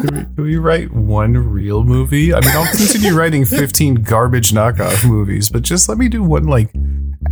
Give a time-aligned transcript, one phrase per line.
[0.00, 2.32] Can we, can we write one real movie?
[2.32, 6.44] I mean, I'll continue writing 15 garbage knockoff movies, but just let me do one
[6.44, 6.70] like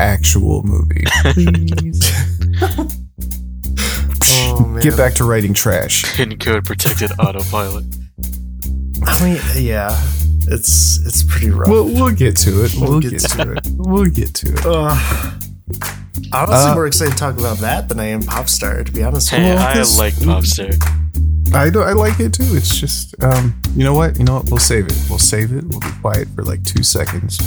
[0.00, 2.12] actual movie, please.
[4.38, 4.82] Oh man.
[4.82, 6.02] Get back to writing trash.
[6.16, 7.84] Pin code protected autopilot.
[9.06, 9.90] I mean, yeah,
[10.48, 11.68] it's it's pretty rough.
[11.68, 12.74] We'll, we'll get to it.
[12.74, 13.60] We'll, We'll get, get to it.
[13.76, 14.66] We'll get to it.
[14.66, 15.42] Ugh.
[16.32, 18.84] honestly, Uh, more excited to talk about that than I am Popstar.
[18.84, 21.05] To be honest, with Hey, Well, I this- like Popstar.
[21.54, 22.44] I do, I like it too.
[22.56, 24.18] It's just, um, you know what?
[24.18, 24.50] You know what?
[24.50, 24.96] We'll save it.
[25.08, 25.64] We'll save it.
[25.64, 27.38] We'll be quiet for like two seconds,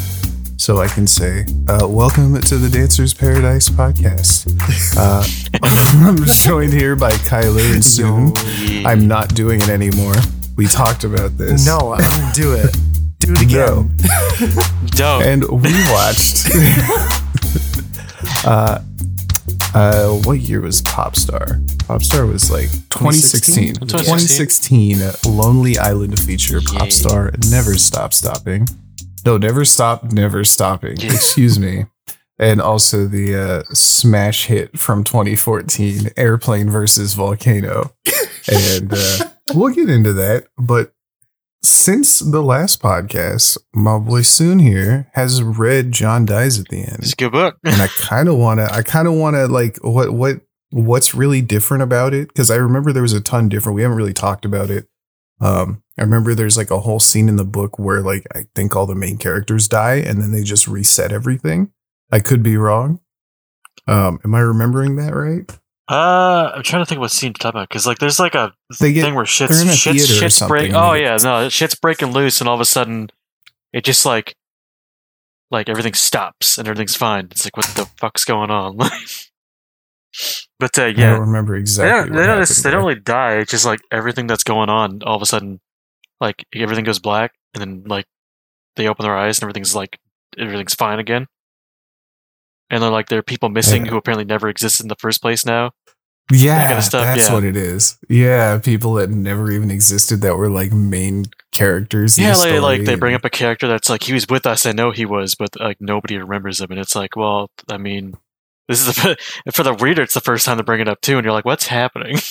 [0.57, 4.47] so I can say, uh, "Welcome to the Dancers Paradise podcast."
[4.97, 5.23] Uh,
[6.07, 8.33] I'm joined here by Kylar and Soon.
[8.65, 8.89] Yeah.
[8.89, 10.15] I'm not doing it anymore.
[10.57, 11.65] We talked about this.
[11.65, 12.75] no, I'm gonna do it.
[13.19, 13.89] Do it No.
[13.89, 13.97] again.
[14.91, 15.23] Dope.
[15.23, 16.47] and we watched.
[18.45, 18.79] uh,
[19.73, 21.65] uh, what year was Popstar?
[21.85, 23.75] Popstar was like 2016.
[23.75, 23.87] 2016?
[23.87, 26.59] 2016, uh, Lonely Island feature.
[26.59, 28.67] Popstar never stop stopping.
[29.25, 30.93] No, never stop, never stopping.
[30.93, 31.85] Excuse me.
[32.39, 37.93] And also the uh, smash hit from 2014, Airplane versus Volcano.
[38.51, 40.47] and uh, we'll get into that.
[40.57, 40.93] But
[41.61, 46.99] since the last podcast, my boy Soon here has read John Dies at the End
[46.99, 47.57] It's a good book.
[47.63, 48.73] and I kind of want to.
[48.73, 52.55] I kind of want to like what what what's really different about it because I
[52.55, 53.75] remember there was a ton different.
[53.75, 54.87] We haven't really talked about it.
[55.41, 58.75] Um, I remember there's like a whole scene in the book where like I think
[58.75, 61.71] all the main characters die and then they just reset everything.
[62.11, 62.99] I could be wrong.
[63.87, 65.49] Um, am I remembering that right?
[65.89, 68.53] Uh, I'm trying to think what scene to talk about because like there's like a
[68.79, 70.71] They get thing where shit's they're in a shit's, shit's break.
[70.73, 73.09] Oh yeah, no, shit's breaking loose, and all of a sudden,
[73.73, 74.35] it just like
[75.49, 77.27] like everything stops and everything's fine.
[77.31, 78.77] It's like what the fuck's going on?
[80.59, 82.11] but uh, I don't remember they exactly.
[82.11, 82.79] don't, they, don't, they don't there.
[82.79, 83.37] really die.
[83.37, 85.01] It's just like everything that's going on.
[85.01, 85.59] All of a sudden,
[86.21, 88.05] like everything goes black, and then like
[88.75, 89.97] they open their eyes and everything's like
[90.37, 91.25] everything's fine again.
[92.69, 93.91] And they're like there are people missing Yeah.
[93.91, 95.71] who apparently never existed in the first place now.
[96.31, 97.33] Yeah, kinda stuff, that's yeah.
[97.33, 97.97] what it is.
[98.07, 102.19] Yeah, people that never even existed that were like main characters.
[102.19, 104.67] in Yeah, like, like they bring up a character that's like he was with us.
[104.67, 108.13] I know he was, but like nobody remembers him, and it's like, well, I mean,
[108.67, 109.17] this is the,
[109.53, 110.03] for the reader.
[110.03, 112.17] It's the first time to bring it up too, and you're like, what's happening?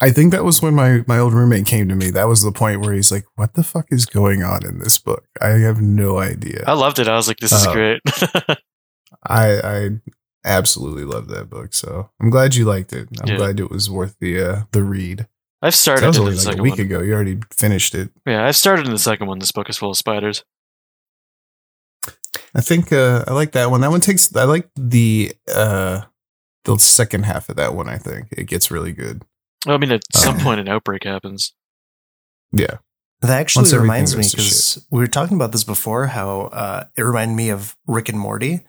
[0.00, 2.10] I think that was when my my old roommate came to me.
[2.10, 4.96] That was the point where he's like, "What the fuck is going on in this
[4.98, 5.24] book?
[5.40, 7.08] I have no idea." I loved it.
[7.08, 8.00] I was like, this is Uh, great.
[9.26, 9.90] I I
[10.44, 11.74] absolutely love that book.
[11.74, 13.08] So I'm glad you liked it.
[13.20, 13.36] I'm Yeah.
[13.36, 15.26] glad it was worth the uh, the read.
[15.60, 16.80] I've started That was only the like a week one.
[16.82, 17.00] ago.
[17.02, 18.10] You already finished it.
[18.24, 19.40] Yeah, I've started in the second one.
[19.40, 20.44] This book is full of spiders.
[22.54, 23.80] I think uh, I like that one.
[23.80, 24.34] That one takes.
[24.34, 26.02] I like the uh,
[26.64, 27.88] the second half of that one.
[27.88, 29.22] I think it gets really good.
[29.66, 31.52] Well, I mean, at some Uh, point, an outbreak happens.
[32.52, 32.78] Yeah.
[33.20, 36.06] That actually Once reminds me because we were talking about this before.
[36.06, 38.64] How uh, it reminded me of Rick and Morty.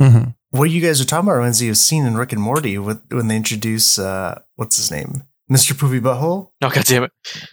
[0.00, 0.30] Mm-hmm.
[0.50, 2.78] What you guys are talking about reminds me of a scene in Rick and Morty
[2.78, 5.78] with when they introduce uh, what's his name, Mr.
[5.78, 7.12] Poopy Butthole, Oh god damn it!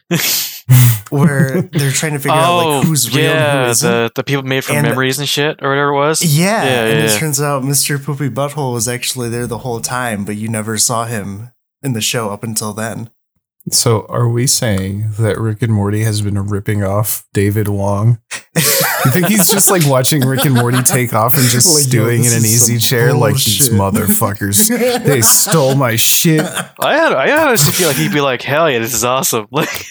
[1.09, 3.89] where they're trying to figure out like who's real Oh, yeah, and who isn't.
[3.91, 6.21] the the people made from And- memories and shit or whatever it was.
[6.23, 7.17] Yeah, Yeah, and yeah, it yeah.
[7.19, 8.03] turns out Mr.
[8.03, 11.51] Poopy Butthole was actually there the whole time, but you never saw him
[11.83, 13.09] in the show up until then.
[13.69, 18.19] So are we saying that Rick and Morty has been ripping off David Wong?
[19.05, 22.01] You think he's just like watching Rick and Morty take off and just Like, yo,
[22.05, 24.69] stewing in an easy some chair like these motherfuckers?
[25.03, 26.41] They stole my shit
[26.79, 29.47] I had I honestly feel like he'd be like, hell yeah, this is awesome.
[29.57, 29.85] Like,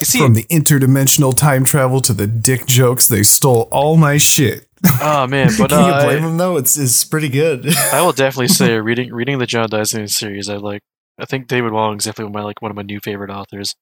[0.00, 3.06] you see, from the interdimensional time travel to the dick jokes.
[3.08, 4.66] They stole all my shit.
[5.00, 6.56] oh man, but Can you uh, blame him though?
[6.56, 7.72] It's it's pretty good.
[7.92, 10.48] I will definitely say reading reading the John Dyson series.
[10.48, 10.80] I like.
[11.18, 13.30] I think David Wong is definitely one of my like one of my new favorite
[13.30, 13.74] authors.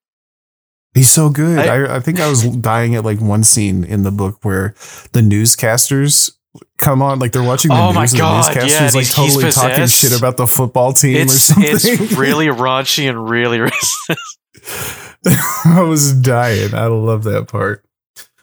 [0.95, 1.59] He's so good.
[1.59, 4.75] I- I, I think I was dying at like one scene in the book where
[5.12, 6.33] the newscasters
[6.78, 8.95] come on, like they're watching the Oh my news, and God, the newscasters yeah, and
[8.95, 11.65] like he's- he's totally talking shit about the football team or something.
[11.73, 11.84] it's
[12.17, 14.17] really raunchy and really racist.
[15.65, 16.75] I was dying.
[16.75, 17.84] I love that part.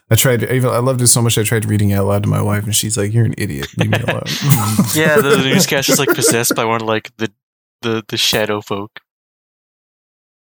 [0.09, 2.23] I tried to, even I loved it so much I tried reading it out loud
[2.23, 3.67] to my wife and she's like, You're an idiot.
[3.77, 4.21] Leave me alone.
[4.95, 7.29] yeah, the, the newscaster's like possessed by one of like the
[7.81, 9.01] the the shadow folk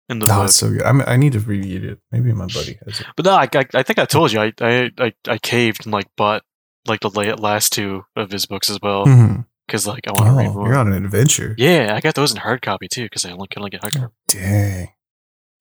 [0.08, 0.50] in the Oh, book.
[0.50, 0.82] so good.
[0.82, 1.98] I'm, I need to reread it.
[2.12, 3.06] Maybe my buddy has it.
[3.16, 5.92] But no, I, I, I think I told you I, I I I caved and
[5.92, 6.42] like bought
[6.86, 9.40] like the last two of his books as well mm-hmm.
[9.66, 10.68] because like I want to read Oh, more.
[10.68, 11.54] you're on an adventure.
[11.58, 13.96] Yeah, I got those in hard copy too because I only can only get hard
[13.96, 14.12] oh, copy.
[14.28, 14.88] Dang.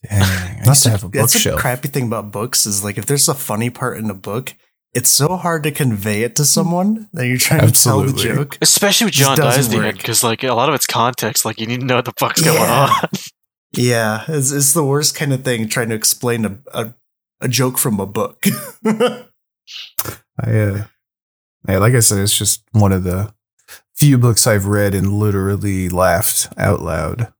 [0.07, 0.21] Dang.
[0.21, 1.59] I That's used to the- have a that's the bookshelf.
[1.59, 4.53] crappy thing about books is like if there's a funny part in a book,
[4.93, 8.57] it's so hard to convey it to someone that you're trying to tell the joke.
[8.61, 9.85] Especially with John doesn't Dies the work.
[9.87, 11.43] end because like a lot of it's context.
[11.43, 12.89] Like you need to know what the fuck's going on.
[13.77, 16.93] Yeah, it's, it's the worst kind of thing trying to explain a, a,
[17.41, 18.43] a joke from a book.
[18.85, 19.25] I,
[20.39, 20.83] uh,
[21.67, 23.33] yeah, like I said, it's just one of the
[23.95, 27.33] few books I've read and literally laughed out loud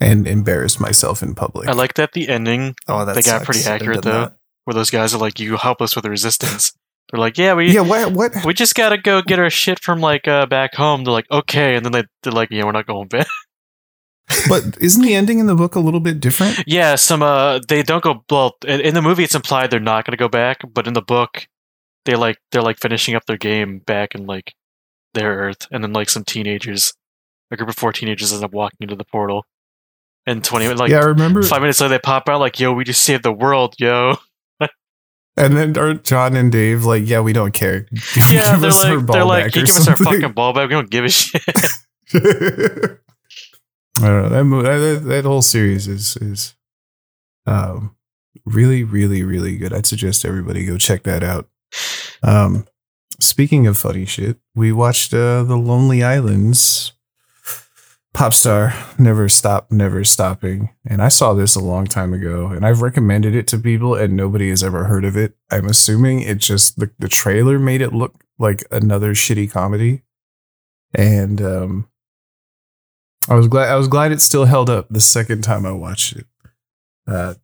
[0.00, 1.68] and embarrassed myself in public.
[1.68, 3.44] I like that the ending oh, that They got sucks.
[3.44, 4.10] pretty accurate, though.
[4.10, 4.36] that.
[4.64, 6.72] where those guys are like, "You help us with the resistance."
[7.10, 8.12] They're like, "Yeah, we yeah, what?
[8.12, 8.44] What?
[8.44, 11.76] we just gotta go get our shit from like uh, back home." They're like, "Okay,"
[11.76, 13.26] and then they they're like, "Yeah, we're not going back."
[14.48, 16.64] But isn't the ending in the book a little bit different?
[16.66, 18.24] yeah, some uh, they don't go.
[18.30, 21.02] Well, in, in the movie, it's implied they're not gonna go back, but in the
[21.02, 21.46] book,
[22.04, 24.54] they like they're like finishing up their game back in like
[25.14, 26.92] their Earth, and then like some teenagers,
[27.50, 29.44] a group of four teenagers, end up walking into the portal,
[30.26, 31.42] and twenty like yeah, I remember.
[31.42, 34.16] five minutes later they pop out like, "Yo, we just saved the world, yo."
[35.38, 37.86] And then are John and Dave like, yeah, we don't care.
[38.30, 40.70] Yeah, they're like they're like, "You or give us our fucking ball back.
[40.70, 41.42] We don't give a shit."
[44.02, 46.54] I don't know that, that that whole series is is
[47.46, 47.96] um
[48.44, 49.72] really really really good.
[49.72, 51.48] I'd suggest everybody go check that out.
[52.22, 52.66] Um,
[53.20, 56.92] speaking of funny shit, we watched uh, the Lonely Islands.
[58.12, 60.70] Pop star, never stop, never stopping.
[60.86, 64.16] And I saw this a long time ago, and I've recommended it to people, and
[64.16, 65.36] nobody has ever heard of it.
[65.50, 70.00] I'm assuming it just the, the trailer made it look like another shitty comedy,
[70.94, 71.88] and um,
[73.28, 76.16] I was glad I was glad it still held up the second time I watched
[76.16, 76.26] it.
[77.06, 77.34] Uh,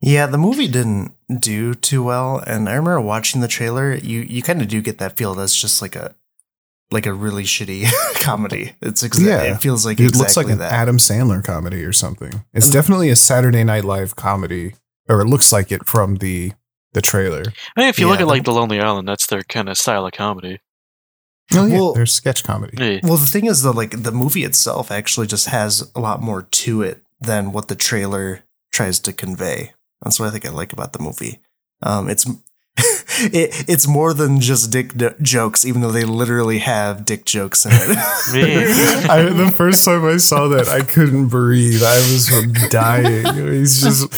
[0.00, 3.94] Yeah, the movie didn't do too well, and I remember watching the trailer.
[3.94, 6.14] You you kind of do get that feel that's just like a
[6.90, 7.86] like a really shitty
[8.20, 8.72] comedy.
[8.82, 9.42] It's exa- Yeah.
[9.54, 10.72] it feels like it exactly looks like an that.
[10.72, 12.44] Adam Sandler comedy or something.
[12.52, 14.74] It's definitely a Saturday Night Live comedy,
[15.08, 16.52] or it looks like it from the
[16.94, 17.44] the trailer.
[17.76, 19.78] I mean, if you look at like the- the Lonely Island, that's their kind of
[19.78, 20.58] style of comedy.
[21.56, 22.76] Oh yeah, Well- there's sketch comedy.
[22.78, 23.00] Yeah.
[23.02, 26.42] Well, the thing is, though, like the movie itself actually just has a lot more
[26.42, 28.40] to it than what the trailer
[28.72, 29.72] tries to convey.
[30.02, 31.40] That's what I think I like about the movie.
[31.82, 32.26] Um, it's
[32.76, 37.64] it, it's more than just dick d- jokes, even though they literally have dick jokes
[37.66, 37.88] in it.
[38.32, 39.10] Man.
[39.10, 41.82] I, the first time I saw that, I couldn't breathe.
[41.82, 42.28] I was
[42.70, 43.26] dying.
[43.52, 44.12] He's just.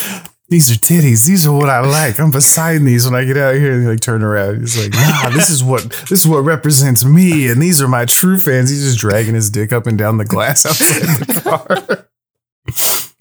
[0.55, 1.27] These are titties.
[1.27, 2.21] These are what I like.
[2.21, 4.61] I'm beside these when I get out here and like turn around.
[4.61, 8.05] He's like, nah, this is what this is what represents me, and these are my
[8.05, 8.71] true fans.
[8.71, 12.09] He's just dragging his dick up and down the glass outside the car.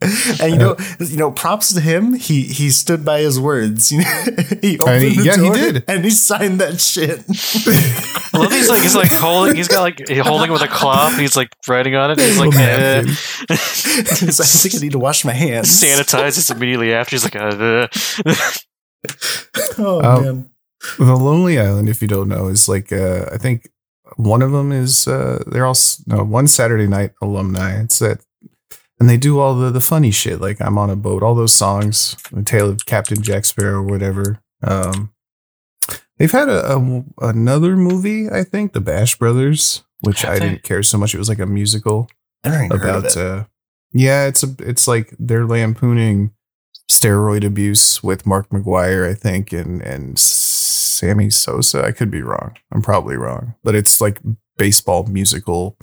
[0.42, 2.14] and you know, you know, props to him.
[2.14, 3.92] He he stood by his words.
[3.92, 4.26] You know,
[4.62, 5.84] he opened he- the yeah, he did.
[5.88, 7.20] and he signed that shit.
[8.34, 10.68] I love he's like he's like holding he's got like he's holding it with a
[10.68, 11.18] cloth.
[11.18, 12.20] He's like writing on it.
[12.20, 13.02] He's like Little eh.
[13.04, 15.70] He's like, I think I need to wash my hands.
[15.70, 17.16] sanitizes immediately after.
[17.16, 17.88] He's like, uh,
[19.78, 20.50] Oh Um, man.
[20.98, 23.70] The Lonely Island, if you don't know, is like uh, I think
[24.18, 25.78] one of them is uh, they're all
[26.08, 27.80] no one Saturday Night alumni.
[27.82, 28.20] It's that,
[29.04, 31.54] and they do all the the funny shit like I'm on a boat, all those
[31.54, 34.40] songs, the Tale of Captain Jack Sparrow, or whatever.
[34.64, 35.12] Um,
[36.18, 40.50] they've had a, a another movie, I think, the Bash Brothers, which Have I they?
[40.52, 41.14] didn't care so much.
[41.14, 42.10] It was like a musical
[42.46, 43.18] I heard of about it.
[43.18, 43.44] uh
[43.94, 46.32] yeah it's a it's like they're lampooning
[46.90, 52.56] steroid abuse with Mark McGwire i think and and sammy sosa i could be wrong
[52.72, 54.20] i'm probably wrong but it's like
[54.58, 55.78] baseball musical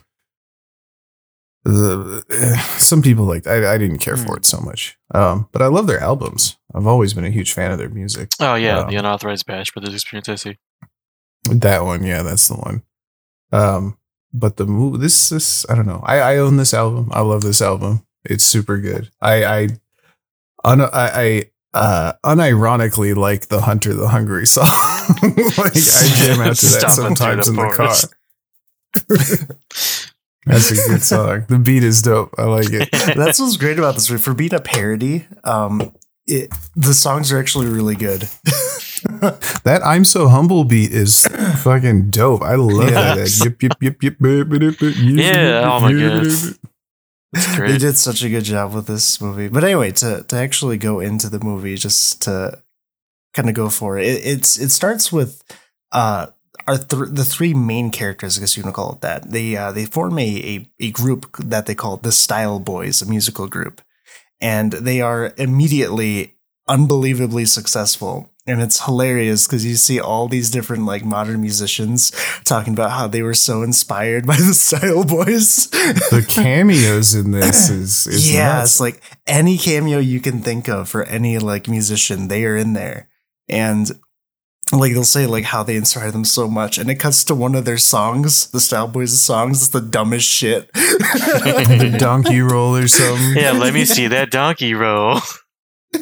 [1.64, 5.66] the some people like I, I didn't care for it so much um but i
[5.66, 8.90] love their albums i've always been a huge fan of their music oh yeah, Um,
[8.90, 10.28] the unauthorized bash brothers experience.
[10.28, 10.58] I see.
[11.50, 12.82] That one, yeah, that's the one.
[13.52, 13.96] Um,
[14.32, 16.02] but the movie, this is I don't know.
[16.04, 17.08] I I own this album.
[17.12, 18.06] I love this album.
[18.24, 19.10] It's super good.
[19.20, 19.68] I I
[20.64, 24.66] un, I, I uh unironically like the Hunter the Hungry song.
[25.22, 27.96] like I jam out to that Stop and do sometimes in the car.
[30.46, 31.44] That's a good song.
[31.48, 32.34] The beat is dope.
[32.38, 32.88] I like it.
[32.92, 34.22] That's what's great about this movie.
[34.22, 35.92] For being a parody, um,
[36.26, 38.22] it, the songs are actually really good.
[39.64, 41.26] That I'm so humble beat is
[41.62, 42.42] fucking dope.
[42.42, 43.14] I love Yeah.
[43.16, 43.40] that.
[43.44, 46.24] Yip, yip, yip, yip, Yeah, oh my yip, God.
[46.24, 46.56] yip, yip.
[47.32, 49.48] It's they did such a good job with this movie.
[49.48, 52.60] But anyway, to to actually go into the movie, just to
[53.34, 55.42] kind of go for it, it it's it starts with
[55.92, 56.26] uh
[56.66, 59.30] our th- the three main characters, I guess you want to call it that.
[59.30, 63.06] They uh, they form a, a a group that they call the Style Boys, a
[63.06, 63.80] musical group,
[64.40, 66.36] and they are immediately
[66.68, 68.30] unbelievably successful.
[68.46, 72.10] And it's hilarious because you see all these different like modern musicians
[72.44, 75.68] talking about how they were so inspired by the Style Boys.
[75.68, 78.72] The cameos in this is, is yeah, nuts.
[78.72, 82.72] it's like any cameo you can think of for any like musician, they are in
[82.72, 83.08] there.
[83.48, 83.90] And
[84.78, 87.54] like they'll say like how they inspired them so much, and it cuts to one
[87.54, 89.62] of their songs, the Style Boys' songs.
[89.62, 90.72] It's the dumbest shit.
[90.72, 93.36] the donkey roll or something.
[93.36, 95.20] Yeah, let me see that donkey roll.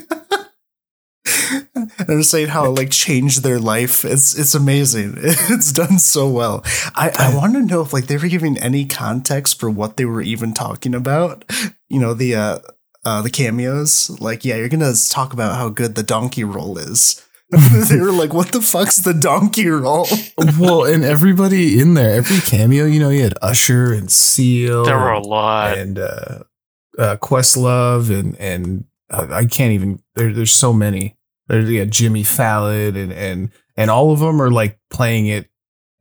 [1.98, 4.04] and they're saying how it like changed their life.
[4.04, 5.14] It's it's amazing.
[5.50, 6.62] It's done so well.
[6.94, 10.04] I, I want to know if like they were giving any context for what they
[10.04, 11.44] were even talking about.
[11.88, 12.58] You know, the uh
[13.04, 14.10] uh the cameos.
[14.20, 17.24] Like, yeah, you're gonna talk about how good the donkey roll is.
[17.88, 20.06] they were like, what the fuck's the donkey roll?
[20.58, 24.84] well, and everybody in there, every cameo, you know, you had Usher and Seal.
[24.84, 25.78] There were a lot.
[25.78, 26.40] and uh,
[26.98, 30.02] uh, Questlove and and uh, I can't even.
[30.14, 31.16] There, there's so many.
[31.46, 35.48] There's yeah, Jimmy Fallon and and and all of them are like playing it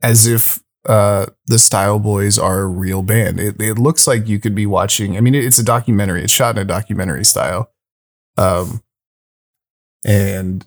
[0.02, 3.40] as if uh, the Style Boys are a real band.
[3.40, 5.16] It, it looks like you could be watching.
[5.16, 6.22] I mean, it, it's a documentary.
[6.24, 7.72] It's shot in a documentary style,
[8.36, 8.82] um,
[10.04, 10.66] and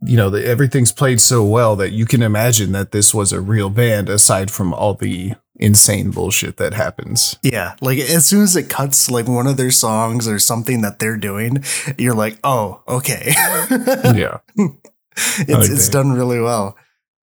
[0.00, 3.40] you know the, everything's played so well that you can imagine that this was a
[3.40, 4.08] real band.
[4.08, 7.38] Aside from all the insane bullshit that happens.
[7.42, 10.98] Yeah, like as soon as it cuts like one of their songs or something that
[10.98, 11.64] they're doing,
[11.98, 13.32] you're like, oh, okay.
[14.14, 16.76] yeah, it's like it's done really well.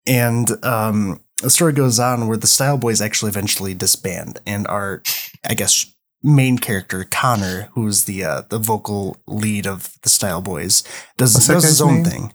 [0.06, 5.02] And um, the story goes on where the Style Boys actually eventually disband, and our,
[5.48, 5.86] I guess,
[6.22, 10.82] main character Connor, who's the uh, the vocal lead of the Style Boys,
[11.16, 12.04] does, does his own name?
[12.04, 12.34] thing.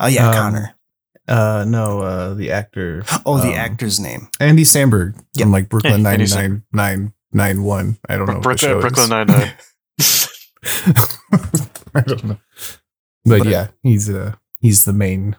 [0.00, 0.72] Oh yeah, Um, Connor.
[1.28, 3.02] Uh, no, uh, the actor.
[3.26, 4.28] Oh, the um, actor's name.
[4.40, 5.42] Andy Samberg Yep.
[5.44, 7.98] from like Brooklyn Yeah, Nine Andy Nine Nine Nine One.
[8.08, 8.34] I don't know.
[8.34, 9.10] what the Brooklyn, show Brooklyn is.
[9.10, 9.52] Nine Nine.
[11.94, 12.38] I don't know.
[13.24, 15.36] But, But- yeah, he's uh he's the main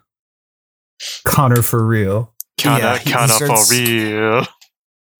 [1.23, 2.33] Connor for real.
[2.57, 4.47] Kinda, Yeah, he- he starts- for real.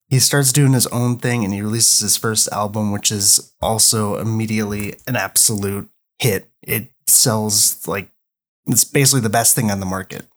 [0.10, 4.18] He starts doing his own thing, and he releases his first album, which is also
[4.18, 5.90] immediately an absolute
[6.20, 6.50] hit.
[6.64, 8.10] It sells like
[8.68, 10.28] it's basically the best thing on the market.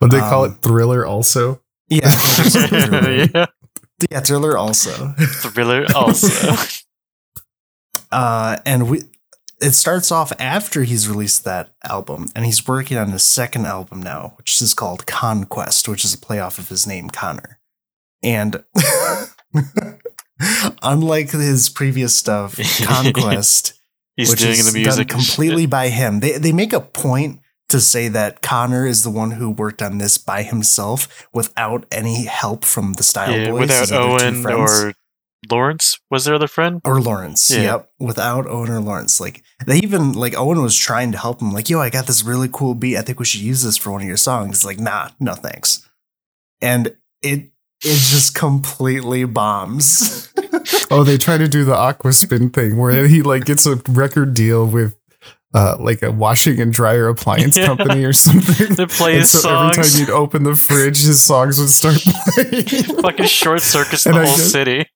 [0.00, 1.60] But they call Um, it Thriller also.
[1.88, 3.28] Yeah, Thriller.
[3.34, 3.46] yeah,
[4.10, 5.14] yeah, Thriller also.
[5.18, 6.54] thriller also.
[8.12, 9.02] Uh, and we,
[9.60, 14.02] it starts off after he's released that album, and he's working on his second album
[14.02, 17.58] now, which is called Conquest, which is a playoff of his name, Connor.
[18.22, 18.62] And
[20.82, 23.74] unlike his previous stuff, Conquest,
[24.16, 26.20] He's which doing is the music done completely by him.
[26.20, 29.98] They they make a point to say that Connor is the one who worked on
[29.98, 34.24] this by himself without any help from the Style Yeah, Boys, without his other two
[34.26, 34.92] Owen or
[35.50, 35.98] Lawrence.
[36.10, 36.80] Was there other friend?
[36.84, 37.50] or Lawrence.
[37.50, 37.62] Yeah.
[37.62, 39.20] Yep, without Owen or Lawrence.
[39.20, 41.52] Like they even like Owen was trying to help him.
[41.52, 42.96] Like, yo, I got this really cool beat.
[42.96, 44.56] I think we should use this for one of your songs.
[44.56, 45.86] It's like, nah, no thanks.
[46.60, 47.50] And it
[47.82, 50.32] it just completely bombs.
[50.90, 54.66] Oh, they try to do the Aquaspin thing where he like gets a record deal
[54.66, 54.96] with
[55.56, 57.66] uh like a washing and dryer appliance Yeah.
[57.66, 58.74] company or something.
[58.74, 61.96] They play so every time you'd open the fridge, his songs would start
[62.34, 63.02] playing.
[63.02, 64.86] Fucking short circuits the whole city.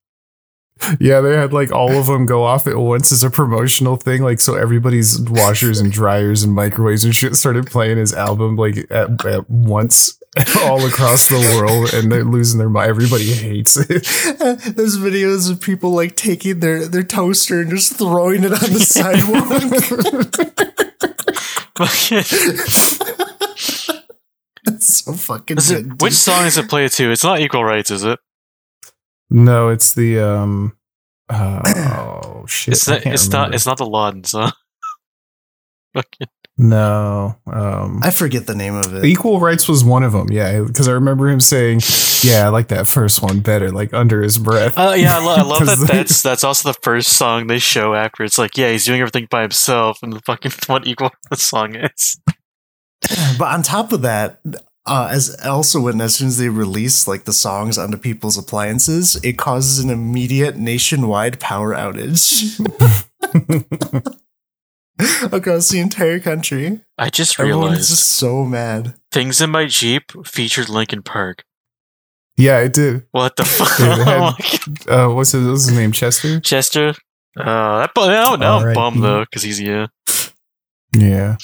[0.99, 4.23] Yeah, they had like all of them go off at once as a promotional thing.
[4.23, 8.87] Like, so everybody's washers and dryers and microwaves and shit started playing his album like
[8.91, 10.19] at, at once
[10.63, 12.89] all across the world, and they're losing their mind.
[12.89, 13.89] Everybody hates it.
[14.77, 18.81] There's videos of people like taking their their toaster and just throwing it on the
[18.81, 19.51] sidewalk.
[24.67, 25.87] it's so fucking Is good.
[25.93, 27.11] it, which song is it played to?
[27.11, 28.19] It's not equal rights, is it?
[29.31, 30.77] no, it's the um.
[31.29, 32.75] Uh, oh shit!
[32.75, 33.07] It's I not.
[33.07, 33.55] It's not.
[33.55, 34.51] It's not the Lawdens, huh?
[35.95, 36.27] Fucking-
[36.61, 37.37] no.
[37.47, 39.05] Um, I forget the name of it.
[39.05, 40.29] Equal Rights was one of them.
[40.31, 41.81] Yeah, because I remember him saying,
[42.23, 44.77] "Yeah, I like that first one better," like under his breath.
[44.79, 45.93] Uh, yeah, I, lo- I love 'Cause that.
[45.93, 48.25] That's that's also the first song they show after.
[48.25, 51.77] It's like, yeah, he's doing everything by himself, and the fucking what equal the song
[51.77, 52.21] is.
[53.39, 54.41] But on top of that,
[54.85, 59.19] uh, as also when as soon as they release like the songs onto people's appliances,
[59.25, 62.61] it causes an immediate nationwide power outage
[65.33, 66.81] across the entire country.
[66.99, 68.95] I just realized just so mad.
[69.11, 71.45] things in my Jeep featured Linkin Park.
[72.37, 73.05] yeah, it did.
[73.13, 73.69] What the fuck?
[73.79, 74.35] Had-
[74.89, 75.11] Oh.
[75.11, 75.93] Uh, what's his, what's his name?
[75.93, 76.41] Chester.
[76.41, 76.95] Chester.
[77.39, 78.75] Uh, that bu- now, now I'm Alright.
[78.75, 79.87] bummed though because he's yeah.
[80.97, 81.37] Yeah.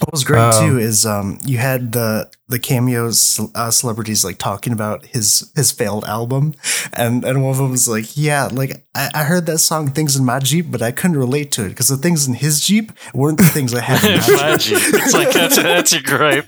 [0.00, 4.38] What was great Um, too is um, you had the the cameos uh, celebrities like
[4.38, 6.54] talking about his his failed album,
[6.92, 10.16] and and one of them was like, yeah, like I, I heard that song "Things
[10.16, 12.92] in My Jeep," but I couldn't relate to it because the things in his Jeep
[13.14, 14.78] weren't the things I had in my my Jeep.
[14.78, 14.94] Jeep.
[14.94, 16.46] It's like that's that's your gripe.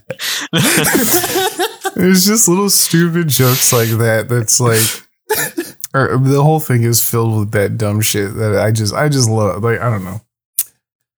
[1.94, 4.28] There's just little stupid jokes like that.
[4.28, 4.80] That's like,
[5.94, 9.28] or the whole thing is filled with that dumb shit that I just, I just
[9.28, 9.62] love.
[9.64, 10.20] Like, I don't know.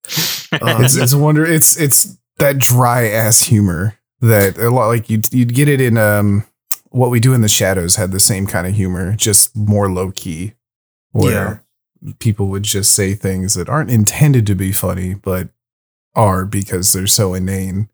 [0.62, 1.46] Um, It's, it's wonder.
[1.46, 5.96] It's, it's that dry ass humor that a lot like you'd you'd get it in
[5.96, 6.44] um
[6.90, 10.10] what we do in the shadows had the same kind of humor, just more low
[10.10, 10.54] key,
[11.12, 11.64] where
[12.18, 15.48] people would just say things that aren't intended to be funny, but
[16.14, 17.88] are because they're so inane.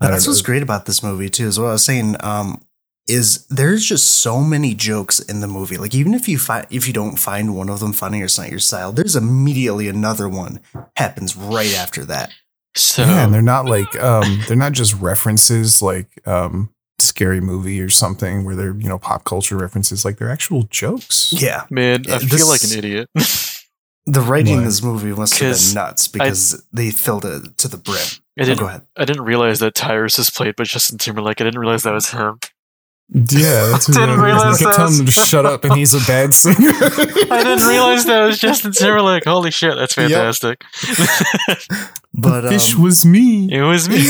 [0.00, 1.46] That's what's great about this movie too.
[1.46, 2.16] Is what I was saying.
[2.20, 2.62] Um,
[3.06, 5.76] is there's just so many jokes in the movie.
[5.76, 8.38] Like even if you find if you don't find one of them funny or it's
[8.38, 10.60] not your style, there's immediately another one
[10.96, 12.32] happens right after that.
[12.76, 17.80] So yeah, and they're not like um they're not just references like um scary movie
[17.80, 21.32] or something where they're you know pop culture references like they're actual jokes.
[21.36, 23.08] Yeah, man, I Yeah, feel like an idiot.
[24.06, 24.64] the writing in What?
[24.66, 27.96] this movie must have been nuts because they filled it to the brim.
[28.38, 28.58] I Oh, didn't.
[28.58, 28.82] go ahead.
[28.96, 31.40] I didn't realize that Tyrus is played by Justin Timberlake.
[31.40, 32.38] I didn't realize that was him.
[33.10, 35.94] Yeah, that's what Didn't I realize kept that telling him to shut up and he's
[35.94, 36.70] a bad singer.
[36.72, 39.24] I didn't realize that it was Justin Timberlake.
[39.24, 40.10] Holy shit, that's Yep.
[40.10, 40.64] fantastic.
[42.16, 43.48] But Fish um, was me.
[43.52, 44.06] it was me.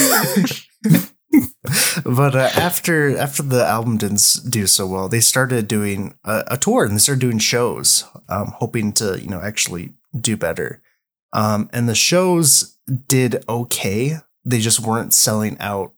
[2.05, 6.57] but uh, after after the album didn't do so well, they started doing a, a
[6.59, 10.83] tour and they started doing shows, um, hoping to you know actually do better.
[11.33, 12.77] Um, and the shows
[13.09, 14.19] did okay.
[14.45, 15.95] They just weren't selling out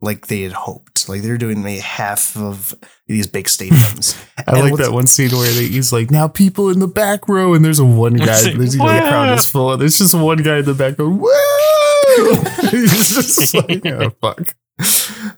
[0.00, 0.99] like they had hoped.
[1.10, 2.74] Like they're doing maybe half of
[3.06, 4.16] these big stadiums.
[4.46, 7.28] I And like that one scene where they, he's like, now people in the back
[7.28, 9.82] row, and there's a one guy, like, there's, you know, the crowd is full, and
[9.82, 11.30] there's just one guy in the back going, woo!
[12.70, 14.54] he's just like, oh, fuck.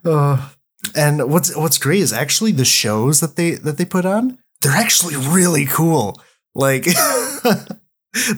[0.05, 0.49] Uh,
[0.95, 4.39] and what's what's great is actually the shows that they that they put on.
[4.63, 6.21] They're actually really cool.
[6.55, 6.87] Like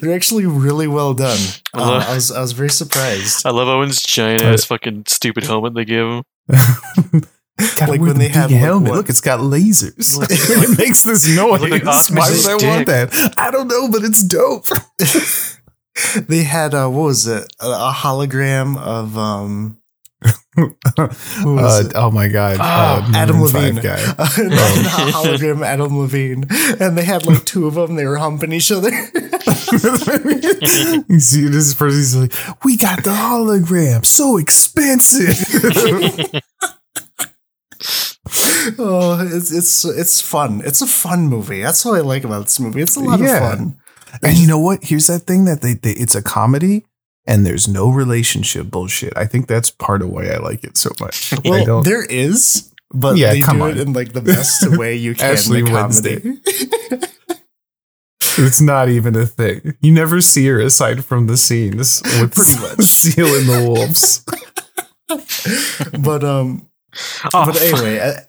[0.01, 1.39] they're actually really well done.
[1.75, 3.45] I Uh, love- I was I was very surprised.
[3.47, 6.23] I love Owen's giant ass fucking stupid helmet they give him.
[6.49, 10.17] Gotta Like when the they had, big like, Look, it's got lasers.
[10.19, 11.63] Look- it makes this noise.
[11.63, 13.35] Like Why Optimus's would I want that?
[13.39, 14.67] I don't know, but it's dope.
[16.29, 17.45] they had uh, what was it?
[17.61, 19.84] A, a hologram of um who was
[20.57, 20.69] Uh,
[21.97, 23.75] oh my god, Ah, uh, Adam Levine.
[23.77, 23.99] guy.
[24.19, 26.47] a hologram Adam Levine,
[26.81, 27.97] and they had like two of them.
[27.97, 28.91] They were humping each other.
[31.09, 32.33] you see this person, he's like,
[32.65, 35.35] "We got the hologram, so expensive."
[38.79, 40.63] oh, it's it's it's fun.
[40.65, 41.61] It's a fun movie.
[41.63, 42.81] That's what I like about this movie.
[42.83, 43.53] It's a lot Yeah.
[43.53, 43.79] of fun.
[44.23, 44.85] and you know what?
[44.85, 46.85] Here's that thing that they, they it's a comedy.
[47.27, 49.13] And there's no relationship bullshit.
[49.17, 51.33] I think that's part of why I like it so much.
[51.33, 53.71] I Well, don't- there is, but Yeah, they come do on.
[53.71, 55.33] it in like the best way you can.
[55.33, 56.39] Ashley in a.
[58.37, 59.75] It's not even a thing.
[59.81, 62.81] You never see her aside from the scenes with Pretty much.
[62.85, 64.25] Seal and the Wolves.
[66.03, 66.69] but um,
[67.33, 68.27] Oh, but anyway, a-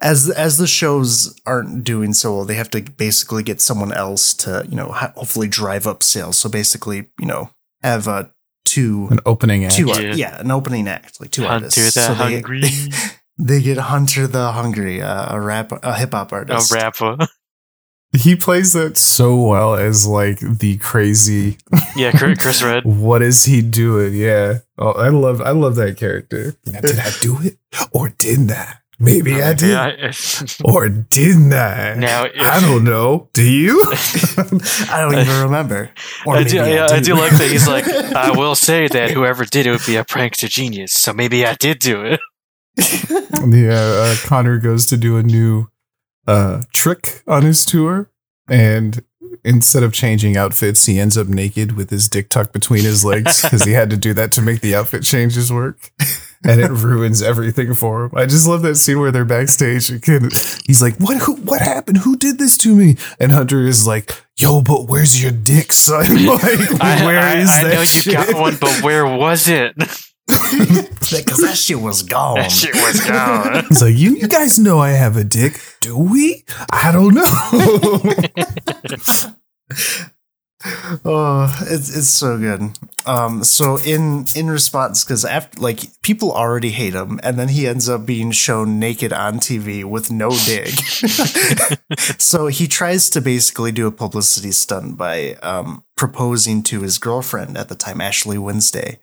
[0.00, 4.32] as as the shows aren't doing so well, they have to basically get someone else
[4.34, 6.38] to you know ho- hopefully drive up sales.
[6.38, 7.50] So basically, you know,
[7.84, 8.24] have uh,
[8.64, 9.74] two An opening act.
[9.76, 10.14] two art- Yeah.
[10.14, 10.40] yeah.
[10.40, 11.94] an opening act like two Hunter artists.
[11.94, 12.62] the So they- Hungry.
[13.36, 17.16] They get Hunter the Hungry, uh, a rap, a hip hop artist, a rapper.
[18.16, 21.58] He plays that so well as like the crazy.
[21.96, 22.84] Yeah, Chris, Chris Redd.
[22.84, 24.14] What is he doing?
[24.14, 24.58] Yeah.
[24.78, 26.54] Oh, I love I love that character.
[26.66, 27.58] Now, did I do it
[27.92, 28.74] or didn't I?
[28.98, 29.70] Maybe I did.
[29.70, 30.12] Yeah,
[30.64, 31.94] Or didn't I?
[31.94, 33.28] Now, I don't know.
[33.32, 33.82] Do you?
[33.92, 35.90] I don't even remember.
[36.24, 37.14] Or I do, I do do.
[37.14, 37.48] like that.
[37.50, 40.92] He's like, I will say that whoever did it would be a prankster genius.
[40.92, 42.20] So maybe I did do it.
[43.46, 45.68] yeah, uh, Connor goes to do a new
[46.26, 48.10] uh, trick on his tour,
[48.48, 49.02] and
[49.44, 53.42] instead of changing outfits, he ends up naked with his dick tucked between his legs
[53.42, 55.90] because he had to do that to make the outfit changes work.
[56.46, 58.10] And it ruins everything for him.
[58.14, 59.88] I just love that scene where they're backstage.
[59.88, 60.04] and
[60.66, 61.16] He's like, "What?
[61.22, 61.98] Who, what happened?
[61.98, 66.26] Who did this to me?" And Hunter is like, "Yo, but where's your dick, son?
[66.26, 66.44] like,
[66.82, 69.74] I, where I, is I that know you shit?" got one, but where was it?
[71.10, 72.36] Because that shit was gone.
[72.36, 73.64] that shit was gone.
[73.74, 76.44] so like, you, you guys know I have a dick, do we?
[76.72, 77.24] I don't know.
[81.04, 82.78] Oh, it's it's so good.
[83.04, 87.66] Um, so in in response, because after like people already hate him, and then he
[87.66, 90.70] ends up being shown naked on TV with no dig.
[92.18, 97.58] so he tries to basically do a publicity stunt by um, proposing to his girlfriend
[97.58, 98.98] at the time, Ashley Wednesday.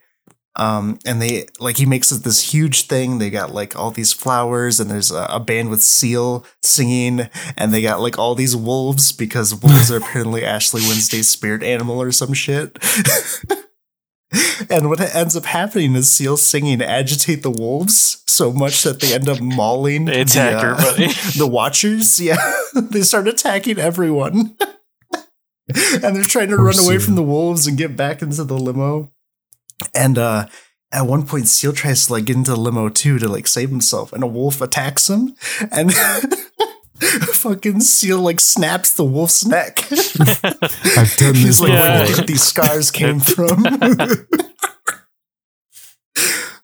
[0.56, 3.18] Um, and they like he makes it this huge thing.
[3.18, 7.72] They got like all these flowers, and there's a, a band with Seal singing, and
[7.72, 12.12] they got like all these wolves because wolves are apparently Ashley Wednesday's spirit animal or
[12.12, 12.76] some shit.
[14.70, 19.14] and what ends up happening is Seal singing agitate the wolves so much that they
[19.14, 21.06] end up mauling They the, attack uh, everybody.
[21.38, 22.20] the watchers.
[22.20, 22.36] Yeah,
[22.74, 24.56] they start attacking everyone.
[26.02, 28.58] and they're trying to Poor run away from the wolves and get back into the
[28.58, 29.12] limo.
[29.94, 30.46] And uh
[30.90, 33.70] at one point Seal tries to like get into the limo too to like save
[33.70, 35.34] himself, and a wolf attacks him,
[35.70, 35.92] and
[37.32, 39.78] fucking Seal like snaps the wolf's neck.
[39.90, 41.98] I've done He's this like, Yeah.
[41.98, 42.14] where do you before.
[42.16, 43.64] think these scars came from?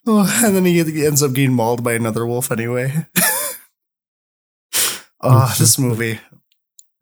[0.07, 3.07] oh, and then he he ends up getting mauled by another wolf anyway.
[5.23, 6.21] oh, this movie.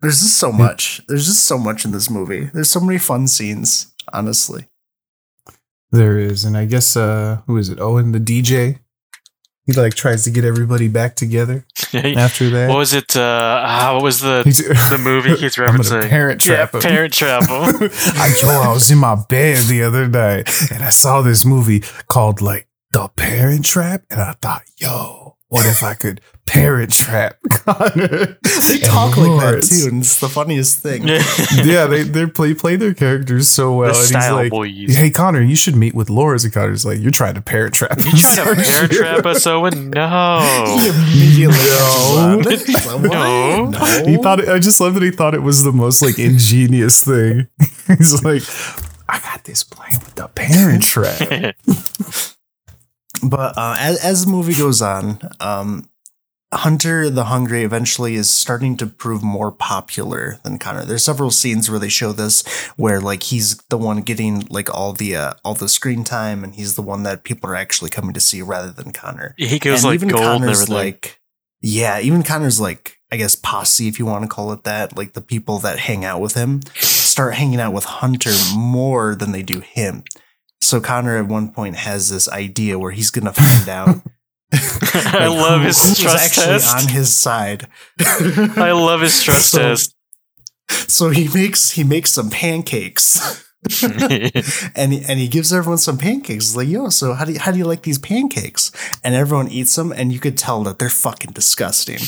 [0.01, 1.03] There's just so much.
[1.09, 2.51] There's just so much in this movie.
[2.53, 4.69] There's so many fun scenes, honestly.
[5.93, 7.81] There is, and I guess uh who is it?
[7.81, 8.81] Owen, the DJ.
[9.67, 12.69] He like tries to get everybody back together after that.
[12.69, 13.17] what was it?
[13.17, 16.09] Uh, ah, what was the He's- the movie he's referencing?
[16.09, 16.83] parent trap yeah, him.
[16.83, 17.43] Parent Trap.
[17.51, 21.81] I yo, I was in my bed the other night and I saw this movie
[22.07, 27.37] called like The Parent Trap, and I thought, yo, what if I could parent trap
[27.51, 28.37] Connor?
[28.43, 31.07] They and talk like that too, and it's the funniest thing.
[31.65, 33.93] yeah, they they play play their characters so well.
[33.93, 34.97] the and he's style like, boys.
[34.97, 36.45] Hey Connor, you should meet with Lawrence.
[36.45, 37.99] And Connor's like, you're trying to parent trap.
[38.05, 39.91] You us, trying to aren't parent trap us, Owen?
[39.97, 40.77] No.
[40.85, 42.41] Immediately No.
[42.43, 42.51] catches on.
[42.67, 43.67] He's like, No.
[43.71, 44.05] No.
[44.07, 47.05] He thought it, I just love that he thought it was the most like ingenious
[47.05, 47.47] thing.
[47.87, 48.43] He's like,
[49.09, 51.55] I got this plan with the parent trap.
[53.23, 55.89] But uh, as, as the movie goes on, um,
[56.53, 60.85] Hunter the Hungry eventually is starting to prove more popular than Connor.
[60.85, 64.93] There's several scenes where they show this, where like he's the one getting like all
[64.93, 68.15] the uh, all the screen time, and he's the one that people are actually coming
[68.15, 69.35] to see rather than Connor.
[69.37, 71.21] he goes and like even gold Connor's like,
[71.61, 75.15] yeah, even Connor's like, I guess posse, if you want to call it that, like
[75.15, 79.43] the people that hang out with him start hanging out with Hunter more than they
[79.43, 80.05] do him.
[80.67, 84.03] So Connor at one point has this idea where he's gonna find out.
[84.53, 86.77] I love who- his who was trust actually test.
[86.77, 87.67] on his side.
[88.01, 89.93] I love his trust So- test.
[90.89, 93.45] So he makes he makes some pancakes.
[93.83, 96.47] and he, and he gives everyone some pancakes.
[96.47, 98.71] He's like, yo, so how do you, how do you like these pancakes?
[99.03, 101.99] And everyone eats them, and you could tell that they're fucking disgusting.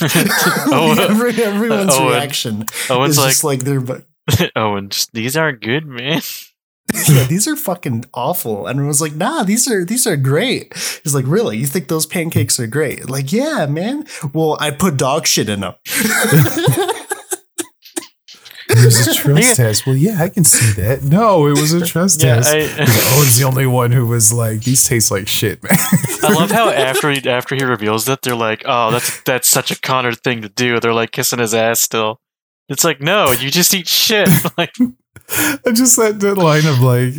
[0.71, 4.05] Oh, Every, everyone's Owen- reaction Owen's is like, just like they're, but
[4.55, 6.21] Owen, just, these aren't good, man.
[7.09, 8.66] Yeah, these are fucking awful.
[8.66, 10.72] And everyone's like, nah, these are these are great.
[11.03, 11.57] He's like, really?
[11.59, 13.09] You think those pancakes are great?
[13.09, 14.07] Like, yeah, man.
[14.33, 15.74] Well, I put dog shit in them.
[18.70, 19.87] It was a trust test.
[19.87, 21.03] Well, yeah, I can see that.
[21.03, 22.53] No, it was a trust Yeah, test.
[22.53, 22.59] I,
[23.16, 25.72] Owen's the only one who was like, these taste like shit, man.
[26.22, 29.70] I love how after he after he reveals that, they're like, "Oh, that's that's such
[29.70, 32.20] a Connor thing to do." They're like kissing his ass still.
[32.68, 34.29] It's like, no, you just eat shit.
[34.59, 34.74] Like,
[35.66, 37.14] I just that, that line of like,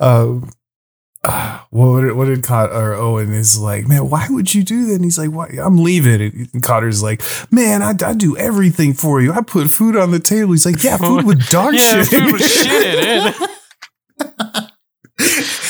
[0.00, 0.50] um,
[1.24, 4.86] uh, what did, what did Con- or Owen is like, man, why would you do
[4.86, 4.94] that?
[4.94, 5.48] And he's like, why?
[5.60, 6.48] I'm leaving.
[6.52, 9.32] And Connor's like, man, I, I do everything for you.
[9.32, 10.52] I put food on the table.
[10.52, 12.12] He's like, yeah, food with dog yeah, shit.
[12.12, 13.52] in food with shit in it.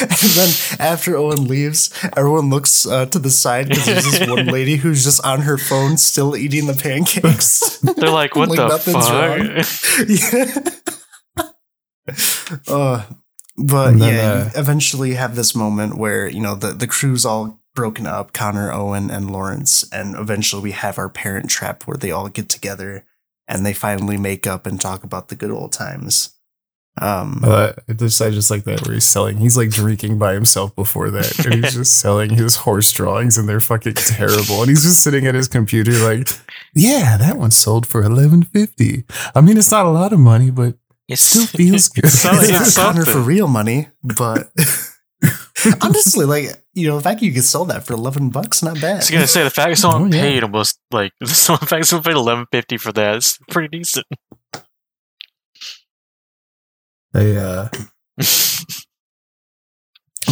[0.00, 4.46] and then after Owen leaves, everyone looks uh, to the side because there's this one
[4.46, 7.78] lady who's just on her phone still eating the pancakes.
[7.78, 10.70] They're like, "What Like the nothing's fuck?" yeah.
[12.68, 13.04] uh,
[13.56, 17.24] but then, yeah, uh, you eventually have this moment where you know the the crew's
[17.24, 21.96] all broken up, Connor, Owen, and Lawrence, and eventually we have our parent trap where
[21.96, 23.04] they all get together
[23.46, 26.34] and they finally make up and talk about the good old times.
[27.00, 29.38] Um, Uh, I just I just like that where he's selling.
[29.38, 33.48] He's like drinking by himself before that, and he's just selling his horse drawings, and
[33.48, 34.60] they're fucking terrible.
[34.60, 36.28] And he's just sitting at his computer, like,
[36.74, 39.04] yeah, that one sold for eleven fifty.
[39.34, 40.74] I mean, it's not a lot of money, but
[41.12, 42.04] It still feels good.
[42.04, 43.14] It's not- it's it's not Connor something.
[43.14, 44.50] for real money, but
[45.80, 46.44] honestly, like
[46.74, 48.92] you know, the fact you could sell that for eleven bucks, not bad.
[48.94, 50.22] I was gonna say the fact someone Oh, yeah.
[50.22, 54.06] paid almost like someone fact someone paid eleven fifty for that is pretty decent.
[57.12, 57.68] they uh,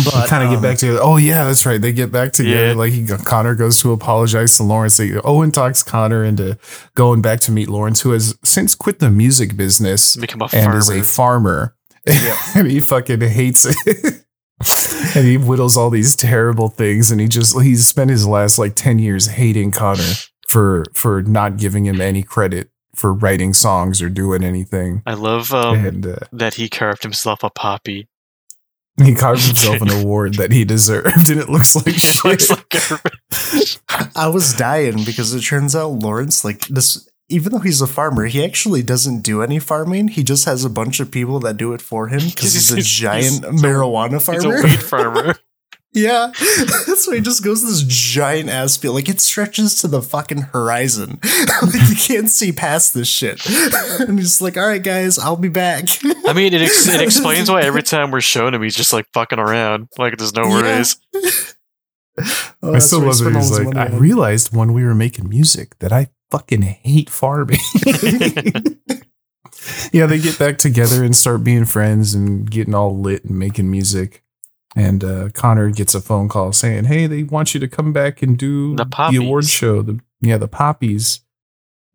[0.13, 1.01] But kind of get um, back together.
[1.03, 1.81] Oh yeah, that's right.
[1.81, 2.69] They get back together.
[2.69, 2.73] Yeah.
[2.75, 4.97] Like he, Connor goes to apologize to Lawrence.
[4.97, 6.59] They, Owen talks Connor into
[6.95, 10.65] going back to meet Lawrence, who has since quit the music business Become a and
[10.65, 10.79] farmer.
[10.79, 11.77] is a farmer.
[12.55, 14.25] and he fucking hates it.
[15.17, 18.75] and he whittles all these terrible things and he just he's spent his last like
[18.75, 20.15] 10 years hating Connor
[20.49, 25.03] for for not giving him any credit for writing songs or doing anything.
[25.05, 28.09] I love um, and uh, that he carved himself a poppy.
[29.05, 32.51] He carved himself an award that he deserved and it looks like It shit.
[32.51, 34.11] like.
[34.17, 38.27] I was dying because it turns out Lawrence, like this, even though he's a farmer,
[38.27, 40.09] he actually doesn't do any farming.
[40.09, 42.81] He just has a bunch of people that do it for him because he's, a
[42.81, 44.63] giant he's- marijuana He's a farmer.
[44.63, 45.35] weed farmer.
[45.97, 46.31] Yeah,
[46.87, 48.95] that's why he just goes to this giant ass field.
[48.95, 51.19] Like it stretches to the fucking horizon.
[51.63, 53.41] like you can't see past this shit.
[54.01, 55.85] and he's like, "All right, guys, I'll be back."
[56.27, 59.07] I mean, it, ex- it explains why every time we're shown him, he's just like
[59.15, 59.89] fucking around.
[59.99, 60.51] Like there's no Yeah.
[60.51, 60.97] worries.
[62.63, 63.99] Oh, I still where he love that spent all he's like, I on.
[63.99, 67.59] realized when we were making music that I fucking hate farming.
[69.93, 73.71] yeah, they get back together and start being friends and getting all lit and making
[73.71, 74.23] music.
[74.77, 78.23] And uh, Connor gets a phone call saying, "Hey, they want you to come back
[78.23, 79.81] and do The the, award show.
[79.81, 81.21] The yeah, the poppies."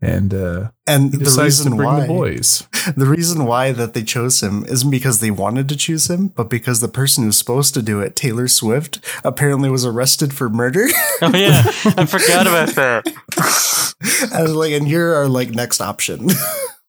[0.03, 2.67] And uh, and the decides to reason bring why the boys.
[2.97, 6.49] the reason why that they chose him isn't because they wanted to choose him, but
[6.49, 10.87] because the person who's supposed to do it, Taylor Swift, apparently was arrested for murder.
[11.21, 13.05] oh yeah, I forgot about that.
[14.33, 16.29] I was like, and you're our like next option.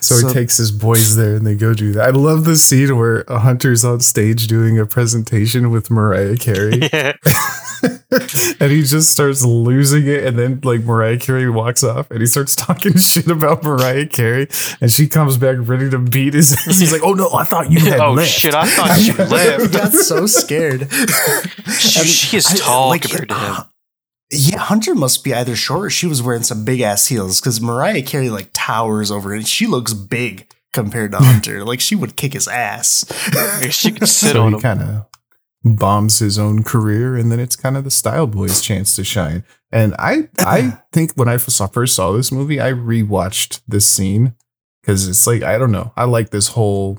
[0.00, 2.02] So, So- he takes his boys there and they go do that.
[2.08, 6.80] I love the scene where a hunter's on stage doing a presentation with Mariah Carey.
[6.92, 7.12] Yeah.
[8.60, 10.24] and he just starts losing it.
[10.24, 14.48] And then, like, Mariah Carey walks off and he starts talking shit about Mariah Carey.
[14.80, 16.78] And she comes back ready to beat his ass.
[16.78, 18.30] He's like, Oh, no, I thought you had oh left.
[18.30, 18.52] shit!
[18.54, 20.90] I thought you he got so scared.
[21.78, 23.56] She, she is I- tall like, compared to him.
[24.30, 27.60] Yeah, Hunter must be either short or she was wearing some big ass heels because
[27.60, 29.38] Mariah Carey like towers over it.
[29.38, 31.64] and She looks big compared to Hunter.
[31.64, 33.04] like she would kick his ass.
[33.70, 34.60] She could sit so on him.
[34.60, 35.06] kind of
[35.64, 37.16] bombs his own career.
[37.16, 39.44] And then it's kind of the Style Boys' chance to shine.
[39.72, 44.34] And I, I think when I saw, first saw this movie, I rewatched this scene
[44.82, 45.92] because it's like, I don't know.
[45.96, 46.98] I like this whole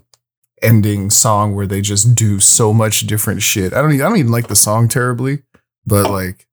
[0.62, 3.72] ending song where they just do so much different shit.
[3.74, 5.44] I don't I don't even like the song terribly,
[5.86, 6.48] but like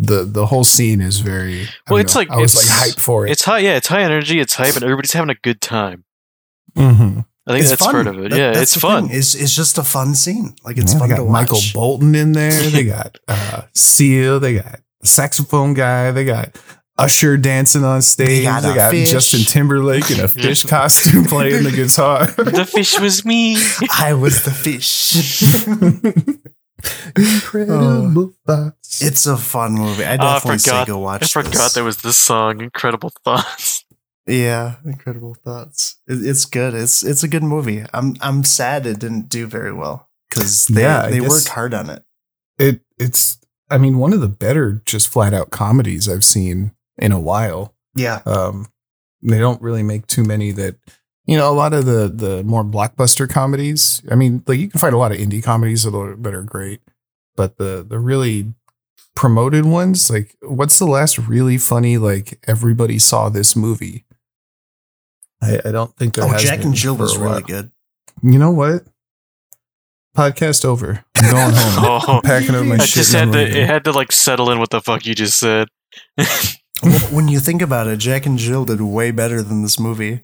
[0.00, 1.60] the the whole scene is very.
[1.88, 2.20] Well, don't it's know.
[2.20, 3.30] like- I was it's- like hype for it.
[3.32, 3.76] It's high, yeah.
[3.76, 4.40] It's high energy.
[4.40, 6.04] It's hype, and everybody's having a good time.
[6.76, 7.24] Mhm.
[7.46, 7.92] I think It's that's fun.
[7.94, 8.30] part of it.
[8.30, 9.08] That- yeah, it's fun.
[9.08, 9.16] thing.
[9.18, 10.54] It's it's just a fun scene.
[10.64, 11.32] Like it's Yeah, fun they to got watch.
[11.42, 12.52] Michael Bolton in there.
[12.70, 14.38] They got uh, Seal.
[14.40, 16.10] They got saxophone guy.
[16.12, 16.56] They got
[16.98, 18.28] Usher dancing on stage.
[18.28, 18.92] They got got.
[18.94, 22.26] Justin Timberlake in a fish costume playing the guitar.
[22.26, 23.56] the fish was me.
[23.98, 25.16] I was the fish.
[27.16, 29.02] Incredible thoughts.
[29.02, 30.04] it's a fun movie.
[30.04, 31.22] I Oh, I definitely say forgot- go watch.
[31.22, 31.72] I forgot this.
[31.74, 33.84] there was this song, "Incredible Thoughts."
[34.26, 35.96] Yeah, incredible thoughts.
[36.06, 36.72] It, it's good.
[36.72, 37.84] It's it's a good movie.
[37.92, 41.90] I'm I'm sad it didn't do very well because they Yeah, they worked hard on
[41.90, 42.04] it.
[42.56, 43.38] it it's
[43.70, 47.74] I mean one of the better just flat out comedies I've seen in a while.
[47.96, 48.68] Yeah, Um,
[49.20, 50.76] they don't really make too many that
[51.30, 54.02] you know a lot of the the more blockbuster comedies.
[54.10, 56.42] I mean, like you can find a lot of indie comedies that are, that are
[56.42, 56.80] great,
[57.36, 58.52] but the the really
[59.14, 64.04] promoted ones, like what's the last really funny like everybody saw this movie?
[65.40, 67.70] I, I don't think there oh, has Jack been and Jill was really good.
[68.24, 68.82] You know what?
[70.16, 71.04] Podcast over.
[71.14, 72.02] I'm going home.
[72.08, 72.96] Oh, I'm packing up my I shit.
[72.96, 73.40] just had to.
[73.40, 75.68] It had to like settle in what the fuck you just said.
[76.82, 80.20] Well, when you think about it, Jack and Jill did way better than this movie.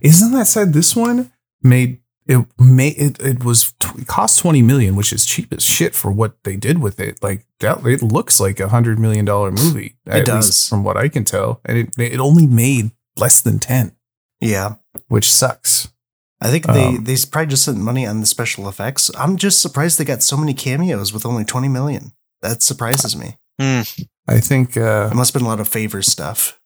[0.00, 0.72] Isn't that said?
[0.72, 1.30] This one
[1.62, 3.20] made it made it.
[3.20, 6.78] It was it cost twenty million, which is cheap as shit for what they did
[6.78, 7.22] with it.
[7.22, 9.96] Like that, it looks like a hundred million dollar movie.
[10.06, 10.68] at does.
[10.68, 13.92] from what I can tell, and it it only made less than ten,
[14.40, 14.76] Yeah,
[15.08, 15.92] which sucks.
[16.40, 19.10] I think they Um, they probably just spent money on the special effects.
[19.18, 22.12] I'm just surprised they got so many cameos with only 20 million.
[22.40, 23.36] That surprises me.
[23.60, 23.82] Hmm.
[24.30, 24.76] I think.
[24.76, 26.58] uh It must have been a lot of favor stuff.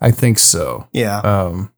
[0.00, 0.88] I think so.
[0.92, 1.72] Yeah, Um.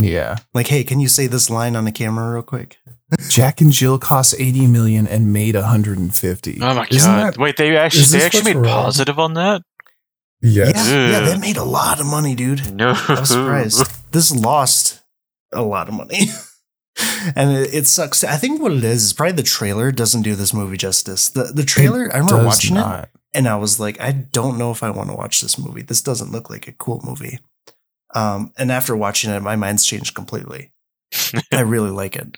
[0.00, 2.78] Yeah, like hey, can you say this line on the camera real quick?
[3.30, 6.58] Jack and Jill cost eighty million and made hundred and fifty.
[6.62, 7.34] Oh my Isn't god!
[7.34, 8.84] that- Wait, they actually they actually made wrong?
[8.84, 9.62] positive on that.
[10.40, 10.88] yes.
[10.88, 11.24] Yeah, yeah, Ugh.
[11.26, 12.72] that made a lot of money, dude.
[12.72, 13.82] No, I was surprised.
[14.12, 15.00] this lost
[15.52, 16.20] a lot of money.
[17.34, 18.22] and it, it sucks.
[18.22, 21.28] I think what it is is probably the trailer doesn't do this movie justice.
[21.30, 23.08] The the trailer, I remember Does watching it not.
[23.38, 25.82] And I was like, I don't know if I want to watch this movie.
[25.82, 27.38] This doesn't look like a cool movie.
[28.12, 30.72] Um, and after watching it, my mind's changed completely.
[31.52, 32.36] I really like it.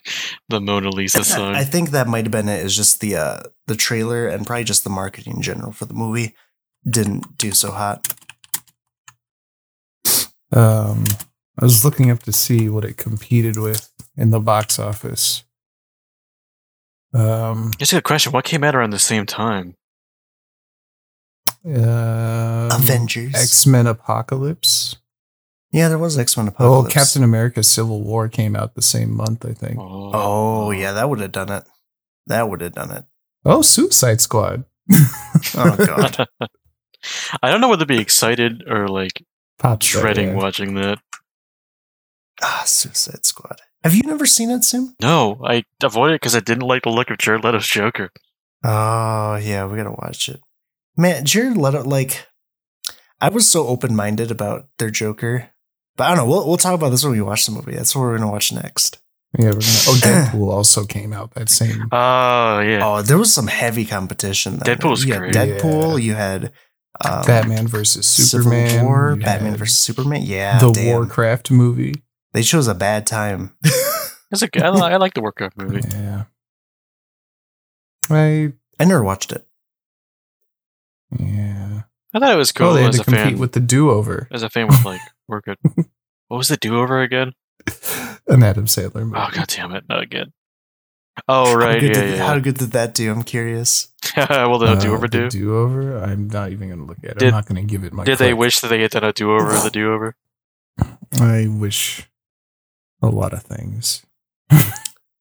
[0.51, 1.55] the Mona Lisa song.
[1.55, 2.63] I think that might have been it.
[2.67, 5.95] Is just the uh, the trailer and probably just the marketing in general for the
[5.95, 6.35] movie
[6.89, 8.07] didn't do so hot.
[10.53, 11.05] Um,
[11.59, 15.45] I was looking up to see what it competed with in the box office.
[17.15, 18.33] Um, It's a good question.
[18.33, 19.75] What came out around the same time?
[21.67, 23.35] Uh, Avengers.
[23.35, 24.97] X Men Apocalypse.
[25.73, 26.95] yeah, there was X Men Apocalypse.
[26.95, 29.79] Oh, Captain America: Civil War came out the same month, I think.
[29.81, 31.65] Oh yeah, that would have done it.
[32.27, 33.05] That would have done it.
[33.45, 34.65] Oh, Suicide Squad.
[35.57, 36.27] Oh god.
[37.43, 39.23] I don't know whether to be excited or like
[39.59, 40.35] Pops dreading way.
[40.35, 40.99] watching that.
[42.43, 43.61] ah, Suicide Squad.
[43.83, 44.95] Have you never seen it, Sim?
[45.01, 48.11] No, I avoided it because I didn't like the look of Jared Leto's Joker.
[48.63, 50.41] Oh yeah, we gotta watch it.
[51.01, 52.27] Man, Jared Leto, like,
[53.21, 55.49] I was so open minded about their Joker,
[55.97, 56.31] but I don't know.
[56.31, 57.73] We'll we'll talk about this when we watch the movie.
[57.73, 58.99] That's what we're gonna watch next.
[59.39, 59.63] Yeah, we're gonna.
[59.63, 61.89] Oh, Deadpool also came out that same.
[61.91, 62.81] Oh yeah.
[62.83, 64.59] Oh, there was some heavy competition.
[64.59, 64.77] Then.
[64.77, 65.33] Deadpool's you great.
[65.33, 65.93] Deadpool.
[65.93, 66.05] Yeah.
[66.05, 66.53] You had
[67.03, 68.85] um, Batman versus Civil Superman.
[68.85, 70.23] War, Batman versus Superman.
[70.23, 70.87] Yeah, the damn.
[70.87, 71.95] Warcraft movie.
[72.33, 73.57] They chose a bad time.
[74.33, 75.81] It's a good, I, li- I like the Warcraft movie.
[75.91, 76.27] Yeah.
[78.09, 79.45] I I never watched it.
[81.19, 81.83] Yeah.
[82.13, 83.39] I thought it was oh, cool oh, they had as to a compete fan.
[83.39, 84.29] with the do over.
[84.31, 85.59] as a fan with like we're good.
[86.29, 87.33] What was the do over again?
[88.27, 89.19] An Adam Sandler oh, movie.
[89.19, 90.33] Oh god damn it, not again.
[91.29, 92.27] Oh How right, good yeah, did, yeah.
[92.27, 93.11] How good did that do?
[93.11, 93.89] I'm curious.
[94.17, 95.29] well, the uh, do over do.
[95.29, 95.99] Do over.
[95.99, 97.19] I'm not even gonna look at it.
[97.19, 98.05] Did- I'm not gonna give it my.
[98.05, 99.53] Did they wish that they had done a do over?
[99.53, 100.17] The do over.
[101.21, 102.09] I wish
[103.03, 104.05] a lot of things.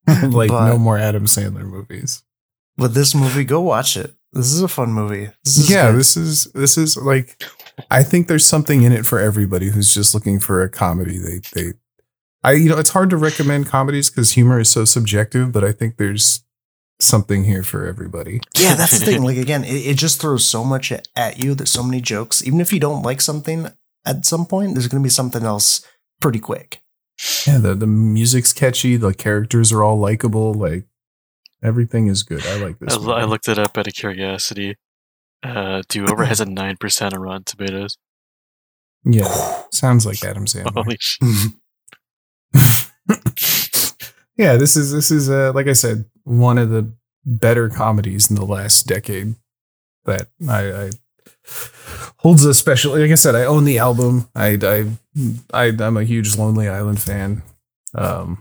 [0.07, 2.23] like But- no more Adam Sandler movies.
[2.79, 4.15] But this movie, go watch it.
[4.31, 5.29] This is a fun movie.
[5.43, 5.99] This is yeah, good.
[5.99, 7.43] this is this is like
[7.89, 11.17] I think there's something in it for everybody who's just looking for a comedy.
[11.17, 11.73] They they
[12.43, 15.71] I you know it's hard to recommend comedies because humor is so subjective, but I
[15.71, 16.43] think there's
[16.99, 18.41] something here for everybody.
[18.55, 19.23] yeah, that's the thing.
[19.29, 21.55] Like again, it, it just throws so much at, at you.
[21.55, 22.45] There's so many jokes.
[22.45, 23.67] Even if you don't like something,
[24.05, 25.85] at some point, there's going to be something else
[26.21, 26.81] pretty quick.
[27.47, 30.85] Yeah, the the music's catchy, the characters are all likable, like
[31.63, 32.45] everything is good.
[32.45, 32.97] I like this.
[32.97, 34.75] I, I looked it up out of curiosity.
[35.41, 37.97] Uh, do over has a nine percent on Rotten Tomatoes.
[39.05, 40.73] Yeah, sounds like Adam Sandler.
[40.73, 41.53] Holy shit!
[44.37, 46.91] yeah, this is this is uh, like I said, one of the
[47.25, 49.35] better comedies in the last decade
[50.05, 50.89] that I, I
[52.17, 52.97] holds a special.
[52.97, 54.29] Like I said, I own the album.
[54.35, 54.85] I I,
[55.53, 57.43] I I'm a huge Lonely Island fan.
[57.95, 58.39] Um,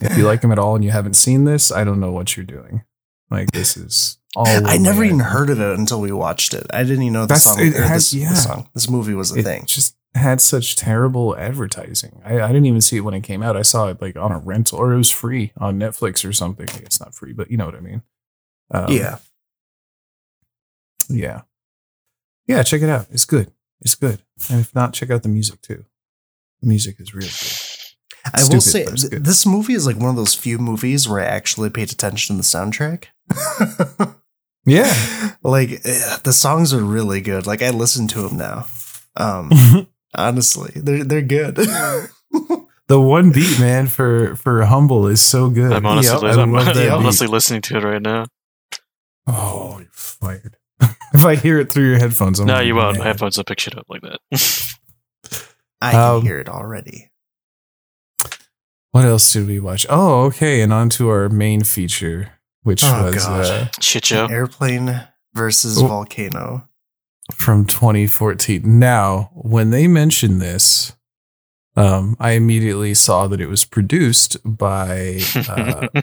[0.00, 2.36] if you like him at all and you haven't seen this, I don't know what
[2.36, 2.84] you're doing.
[3.30, 4.46] Like this is all.
[4.46, 6.66] I never even heard of it until we watched it.
[6.72, 7.60] I didn't even know the That's- song.
[7.60, 8.30] it this, yeah.
[8.30, 8.68] the song.
[8.74, 9.64] This movie was a it thing.
[9.66, 12.20] just had such terrible advertising.
[12.24, 13.56] I, I didn't even see it when it came out.
[13.56, 16.68] I saw it like on a rental or it was free on Netflix or something.
[16.82, 18.02] It's not free, but you know what I mean.
[18.70, 19.18] Um, yeah,
[21.08, 21.42] yeah,
[22.46, 22.62] yeah.
[22.62, 23.06] Check it out.
[23.10, 23.50] It's good.
[23.80, 24.22] It's good.
[24.50, 25.84] And if not, check out the music too.
[26.60, 27.58] The music is really good.
[28.26, 31.24] I will say th- this movie is like one of those few movies where I
[31.26, 33.04] actually paid attention to the soundtrack.
[34.64, 34.94] Yeah.
[35.42, 37.48] like eh, the songs are really good.
[37.48, 38.66] Like I listen to them now.
[39.16, 41.56] Um, honestly, they're they're good.
[42.86, 45.72] the one beat, man, for for humble is so good.
[45.72, 48.26] I'm honestly, Yep, li- I I'm, love I'm honestly listening to it right now.
[49.26, 50.56] Oh, you're fired.
[51.12, 52.98] if I hear it through your headphones, I'm no, you won't.
[52.98, 54.20] My headphones don't pick shit up like that.
[55.80, 57.10] I can Um, hear it already.
[58.92, 59.86] What else did we watch?
[59.88, 63.46] Oh, okay, and on to our main feature, which Oh, was gosh.
[63.50, 64.26] uh, shit show.
[64.26, 65.02] Airplane
[65.34, 65.86] versus Oh.
[65.86, 66.68] volcano.
[67.32, 68.78] from 2014.
[68.78, 70.94] Now, when they mentioned this,
[71.76, 75.88] um, I immediately saw that it was produced by uh,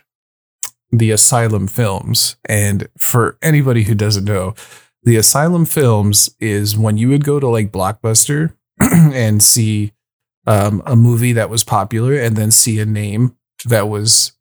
[0.92, 2.38] the Asylum Films.
[2.46, 4.56] And for anybody who doesn't know,
[5.04, 9.92] the Asylum Films is when you would go to like Blockbuster and see
[10.50, 14.32] um, a movie that was popular and then see a name that was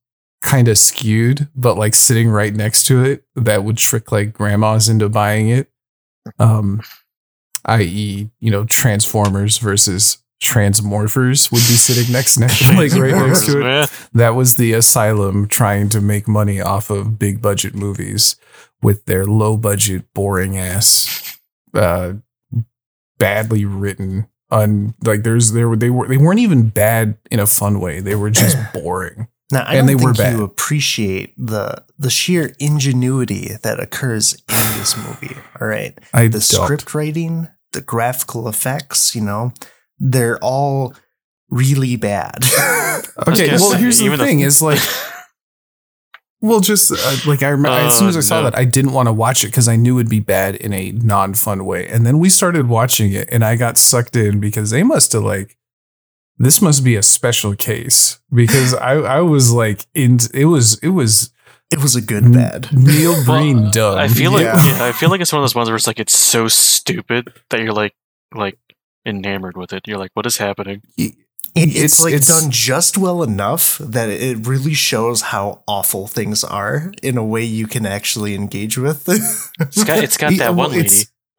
[0.41, 4.89] kind of skewed, but like sitting right next to it that would trick like grandmas
[4.89, 5.71] into buying it.
[6.39, 6.81] Um,
[7.67, 13.59] i.e., you know, Transformers versus Transmorphers would be sitting next next like right next to
[13.59, 13.89] it Man.
[14.15, 18.37] that was the asylum trying to make money off of big budget movies
[18.81, 21.37] with their low budget boring ass
[21.75, 22.13] uh
[23.19, 27.47] badly written un like there's there were they were they weren't even bad in a
[27.47, 31.35] fun way they were just boring Now I And don't they were think you appreciate
[31.37, 35.37] the the sheer ingenuity that occurs in this movie.
[35.61, 35.99] All right.
[36.13, 36.41] i the don't.
[36.43, 39.53] script writing, the graphical effects, you know,
[39.99, 40.95] they're all
[41.51, 42.45] really bad.
[43.27, 44.81] okay well here's the even the- thing is like
[46.41, 48.51] well just uh, like i remember as soon as i saw Oh, no.
[48.51, 50.93] that i didn't want to watch it because i knew it'd be bad in a
[50.93, 54.83] non-fun way and then we started watching it and i got sucked in because they
[54.83, 55.57] must have like
[56.39, 60.91] this must be a special case because i i was like in it was it
[60.91, 61.31] was
[61.71, 62.69] it was a good bad.
[62.73, 64.65] neil breen Well, dumb I feel like Yeah.
[64.79, 67.33] yeah, I feel like it's one of those ones where it's like it's so stupid
[67.51, 67.95] that you're like
[68.35, 68.59] like
[69.05, 69.87] enamored with it.
[69.87, 70.83] You're like, what is happening?
[71.55, 76.07] It- it's, It's- like it's- done just well enough that it really shows how awful
[76.07, 79.09] things are in a way you can actually engage with.
[79.61, 80.87] It's got it's got Yeah, that well, one lady.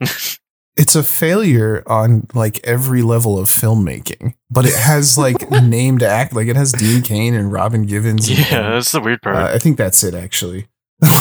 [0.02, 0.40] it's-
[0.78, 6.34] it's a failure on like every level of filmmaking but it has like named act
[6.34, 9.36] like it has dean cain and robin givens and- Yeah, that's the weird part.
[9.36, 10.68] Uh, I think that's it, actually.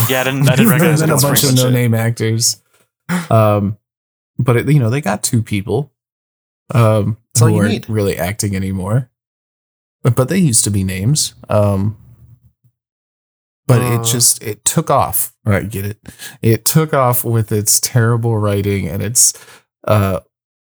[0.08, 1.18] yeah, I didn't I didn't recognize and it.
[1.18, 2.62] a bunch of no-name actors.
[3.30, 3.78] Um,
[4.38, 5.92] but it, you know they got two people.
[6.74, 7.88] Um, That's all who you aren't need.
[7.90, 9.10] really acting anymore.
[10.02, 11.34] but they used to be names.
[11.48, 11.96] Um,
[13.66, 14.00] but Uh.
[14.00, 15.32] it just it took off.
[15.44, 15.98] I get it.
[16.42, 19.32] It took off with its terrible writing and its
[19.86, 20.20] uh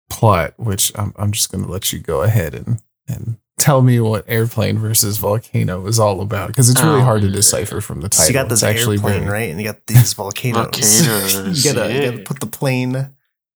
[0.09, 4.25] plot, which I'm I'm just gonna let you go ahead and and tell me what
[4.27, 8.09] airplane versus volcano is all about because it's really Oh, hard to decipher from the
[8.09, 8.25] title.
[8.25, 9.51] So you got this it's actually airplane, very- right?
[9.51, 10.63] And you got these volcanoes.
[11.03, 11.35] Volcanoes,
[11.65, 13.11] you gotta you gotta put the plane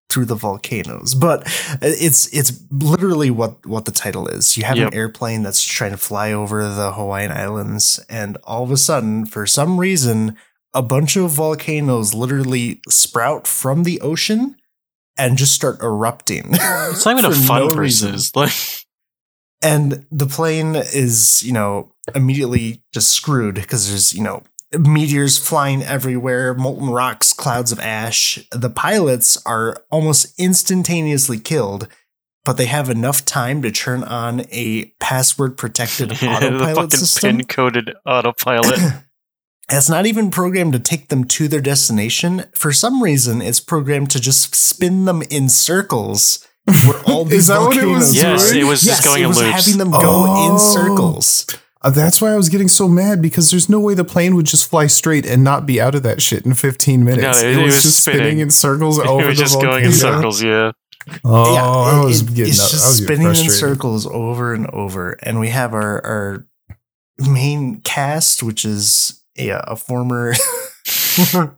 [0.09, 1.13] through the volcanoes.
[1.15, 1.43] But
[1.81, 4.57] it's it's literally what what the title is.
[4.57, 4.87] You have Yep.
[4.89, 9.25] an airplane that's trying to fly over the Hawaiian Islands, and all of a sudden,
[9.25, 10.35] for some reason,
[10.73, 14.55] a bunch of volcanoes literally sprout from the ocean
[15.17, 16.51] and just start erupting.
[16.91, 18.17] It's not even a fun no no reason.
[18.35, 18.53] Like
[19.63, 24.43] and the plane is you know immediately just screwed because there's you know
[24.79, 31.87] meteors flying everywhere molten rocks clouds of ash the pilots are almost instantaneously killed
[32.43, 37.45] but they have enough time to turn on a password protected autopilot fucking system pin
[37.47, 38.79] coded autopilot.
[39.69, 44.11] it's not even programmed to take them to their destination for some reason it's programmed
[44.11, 46.47] to just spin them in circles
[46.85, 48.61] where all Is these that what it was Yes, doing?
[48.61, 49.65] it was just going it in was loops.
[49.65, 50.51] having them go Oh.
[50.53, 51.45] in circles
[51.93, 54.69] that's why I was getting so mad because there's no way the plane would just
[54.69, 57.41] fly straight and not be out of that shit in 15 minutes.
[57.43, 58.19] No, it, it was, was just spinning.
[58.21, 58.39] spinning.
[58.39, 60.71] in circles over it over It was the just going in circles, yeah.
[61.23, 61.63] Oh, yeah,
[61.99, 65.11] I was it- getting it's I just was getting spinning in circles over and over,
[65.21, 66.47] and we have our our
[67.19, 70.33] main cast, which is a, a former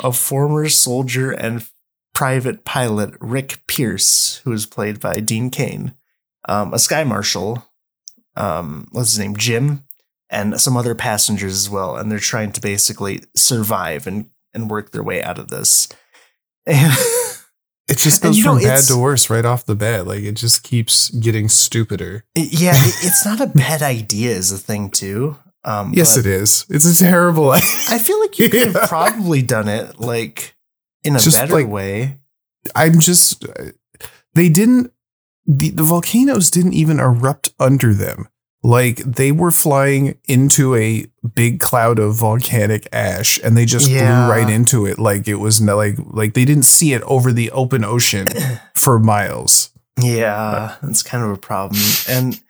[0.00, 1.66] a former soldier and
[2.14, 5.94] private pilot Rick Pierce, who is played by Dean Cain,
[6.48, 7.64] um, a sky marshal,
[8.38, 9.84] um, what's his name, Jim,
[10.30, 14.92] and some other passengers as well, and they're trying to basically survive and and work
[14.92, 15.88] their way out of this.
[16.66, 16.92] And
[17.88, 20.06] It just goes you know, from bad to worse right off the bat.
[20.06, 22.24] Like it just keeps getting stupider.
[22.34, 25.36] Yeah, it, it's not a bad idea as a thing too.
[25.64, 26.66] Um, Yes, it is.
[26.68, 27.50] It's a terrible.
[27.52, 30.54] I feel like you could have probably done it like
[31.02, 32.18] in a Just better like- way.
[32.74, 33.46] I'm just.
[34.34, 34.92] They didn't.
[35.48, 38.28] The, the volcanoes didn't even erupt under them.
[38.62, 44.26] Like they were flying into a big cloud of volcanic ash, and they just Yeah.
[44.26, 44.98] blew right into it.
[44.98, 48.26] Like it was no, like like they didn't see it over the open ocean
[48.74, 49.70] for miles.
[50.00, 52.40] Yeah, that's kind of a problem, and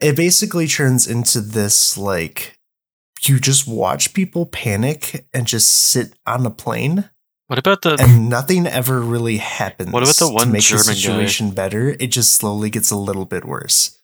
[0.00, 2.58] it basically turns into this like
[3.24, 7.08] you just watch people panic and just sit on a plane,
[7.52, 9.92] What about the and nothing ever really happens.
[9.92, 10.98] What about the to one make German the guy?
[10.98, 11.90] situation better?
[12.00, 13.98] It just slowly gets a little bit worse.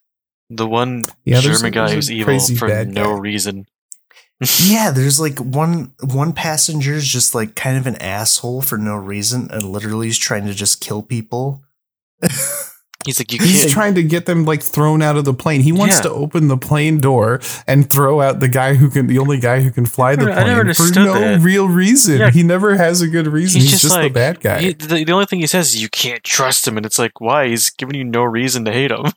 [0.51, 2.11] the one Yeah, there's German a- guy there's who's
[2.51, 3.18] evil for no guy.
[3.18, 3.64] reason?
[4.61, 8.96] Yeah, there's like one one passenger is just like kind of an asshole for no
[8.96, 11.62] reason and literally is trying to just kill people.
[13.07, 13.70] He's like, He's can't.
[13.70, 15.61] trying to get them like thrown out of the plane.
[15.61, 16.03] He wants Yeah.
[16.03, 19.61] to open the plane door and throw out the guy who can, the only guy
[19.61, 21.40] who can fly the plane for no that.
[21.40, 22.18] real reason.
[22.18, 22.30] Yeah.
[22.30, 23.61] He never has a good reason.
[23.61, 24.61] He's, He's just, just the bad guy.
[24.61, 27.20] he- the, the only thing he says is you can't trust him, and it's like,
[27.20, 27.46] why?
[27.49, 29.05] He's giving you no reason to hate him.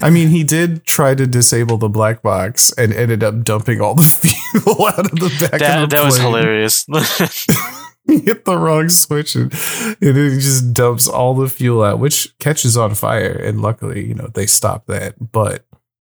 [0.00, 3.94] I mean, he did try to disable the black box and ended up dumping all
[3.94, 4.02] the
[4.52, 6.86] fuel out of the back That of the that was hilarious.
[8.06, 12.36] he hit the wrong switch and, and it just dumps all the fuel out, which
[12.38, 13.32] catches on fire.
[13.32, 15.32] And luckily, you know, they stopped that.
[15.32, 15.64] But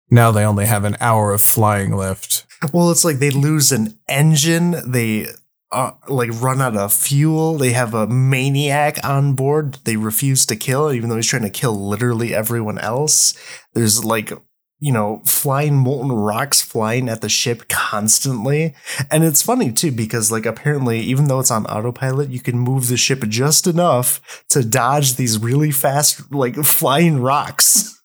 [0.09, 2.45] now they only have an hour of flying left.
[2.73, 5.27] Well, it's like they lose an engine, they
[5.71, 10.55] uh, like run out of fuel, they have a maniac on board they refuse to
[10.55, 13.33] kill even though he's trying to kill literally everyone else.
[13.73, 14.31] There's like
[14.79, 18.75] you know, flying molten rocks flying at the ship constantly.
[19.09, 22.87] And it's funny too, because like apparently, even though it's on autopilot, you can move
[22.87, 27.99] the ship just enough to dodge these really fast, like flying rocks.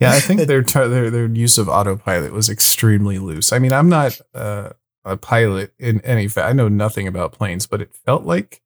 [0.00, 3.52] Yeah, I think their their their use of autopilot was extremely loose.
[3.52, 4.70] I mean, I'm not uh,
[5.04, 8.62] a pilot in any fa- I know nothing about planes, but it felt like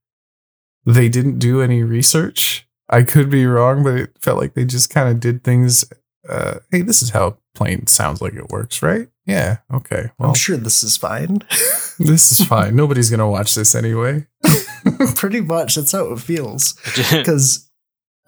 [0.86, 2.66] they didn't do any research.
[2.88, 5.84] I could be wrong, but it felt like they just kind of did things.
[6.28, 9.08] Uh, hey, this is how a plane sounds like it works, right?
[9.26, 9.58] Yeah.
[9.72, 10.10] Okay.
[10.18, 11.40] Well, I'm sure this is fine.
[11.98, 12.76] this is fine.
[12.76, 14.26] Nobody's gonna watch this anyway.
[15.16, 16.74] Pretty much, that's how it feels.
[17.10, 17.68] because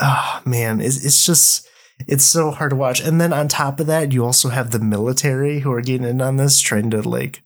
[0.00, 1.68] oh man it's, it's just
[2.08, 4.78] it's so hard to watch and then on top of that you also have the
[4.78, 7.42] military who are getting in on this trying to like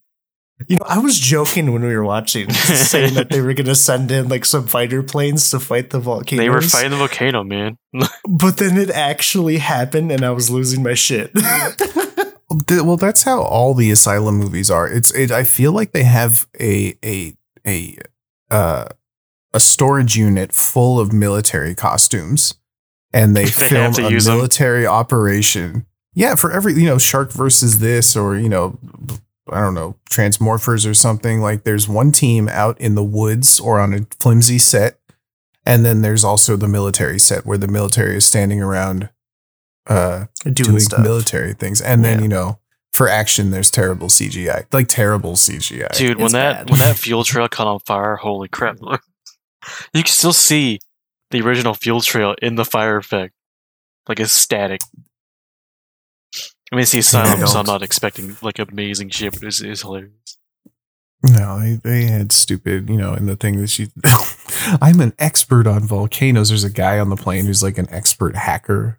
[0.69, 3.75] you know i was joking when we were watching saying that they were going to
[3.75, 6.41] send in like some fighter planes to fight the volcano.
[6.43, 7.77] they were fighting the volcano, man.
[8.29, 11.31] but then it actually happened and i was losing my shit
[12.71, 14.87] Well, that's how all the asylum movies are.
[14.89, 15.33] It's it.
[15.33, 17.35] I feel like they have a a
[17.67, 17.99] a
[18.49, 18.85] uh,
[19.53, 22.55] a storage unit full of military costumes,
[23.13, 24.37] and they, They film a use 'em.
[24.37, 28.79] military operation yeah, for every you know shark versus this or you know
[29.51, 33.79] I don't know transmorphers or something like there's one team out in the woods or
[33.81, 34.99] on a flimsy set,
[35.67, 39.11] and then there's also the military set where the military is standing around
[39.87, 41.01] uh Doing, doing stuff.
[41.03, 42.23] military things, and then Yeah.
[42.23, 42.59] you know
[42.93, 45.93] for action there's terrible CGI like terrible CGI.
[45.97, 46.71] Dude, when It's that bad.
[46.71, 48.79] when that fuel trail caught on fire, holy crap!
[49.95, 50.79] You can still see
[51.31, 53.33] the original fuel trail in the fire effect,
[54.09, 54.81] like it's static.
[56.75, 57.85] I mean, it's the asylum, so I'm don't.
[57.85, 60.39] expecting like amazing shit, but it's, it's hilarious.
[61.23, 63.93] No, they, they had stupid, you know, and the thing that she,
[64.83, 66.49] I'm an expert on volcanoes.
[66.49, 68.99] There's a guy on the plane who's like an expert hacker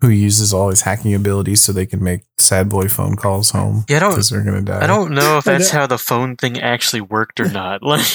[0.00, 3.84] who uses all his hacking abilities so they can make sad boy phone calls home
[3.88, 4.84] Yeah, I don't, because they're gonna die.
[4.84, 7.82] I don't know if that's how the phone thing actually worked or not.
[7.88, 8.06] Like,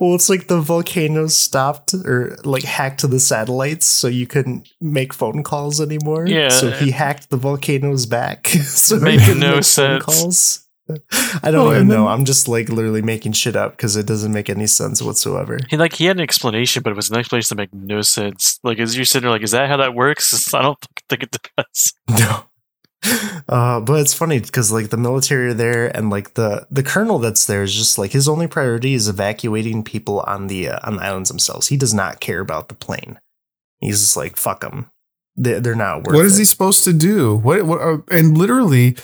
[0.00, 5.12] Well, it's like the volcanoes stopped or like hacked the satellites, so you couldn't make
[5.14, 6.26] phone calls anymore.
[6.26, 6.48] Yeah.
[6.48, 8.48] So he hacked the volcanoes back.
[8.48, 10.04] so making no sense.
[10.04, 10.66] Phone calls.
[11.44, 12.04] I don't Oh, even know.
[12.04, 15.56] then- I'm just like literally making shit up because it doesn't make any sense whatsoever.
[15.68, 18.58] he like he had an explanation, but it was an explanation that made no sense.
[18.64, 20.52] Like, as you're sitting there, like, is that how that works?
[20.54, 21.94] I don't think it does.
[22.08, 22.44] No.
[23.48, 27.18] Uh, but it's funny because like the military are there and like the the colonel
[27.18, 30.96] that's there is just like his only priority is evacuating people on the uh, on
[30.96, 31.66] the islands themselves.
[31.66, 33.18] He does not care about the plane.
[33.80, 34.90] He's just like fuck them.
[35.34, 36.18] They're, they're not worth it.
[36.18, 36.42] What is it.
[36.42, 37.36] he supposed to do?
[37.36, 37.64] What?
[37.64, 38.96] what uh, and literally,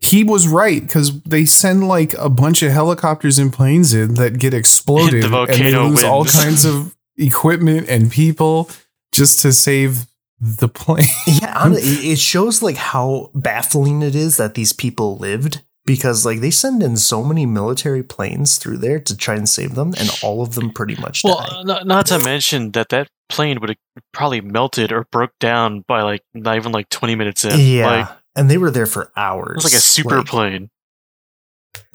[0.00, 4.38] he was right because they send like a bunch of helicopters and planes in that
[4.38, 8.68] get exploded, The and they volcano lose all kinds of equipment and people
[9.12, 10.06] just to save
[10.40, 11.04] the plane.
[11.26, 16.24] Yeah, hon- it it shows like how baffling it is that these people lived because
[16.26, 19.94] like they send in so many military planes through there to try and save them,
[19.98, 21.62] and all of them pretty much Well, die.
[21.64, 23.78] not, not to mention that that plane would have
[24.12, 27.58] probably melted or broke down by like not even like 20 minutes in.
[27.58, 29.52] yeah, Like, and they were there for hours.
[29.52, 30.70] it was like a super Like, plane.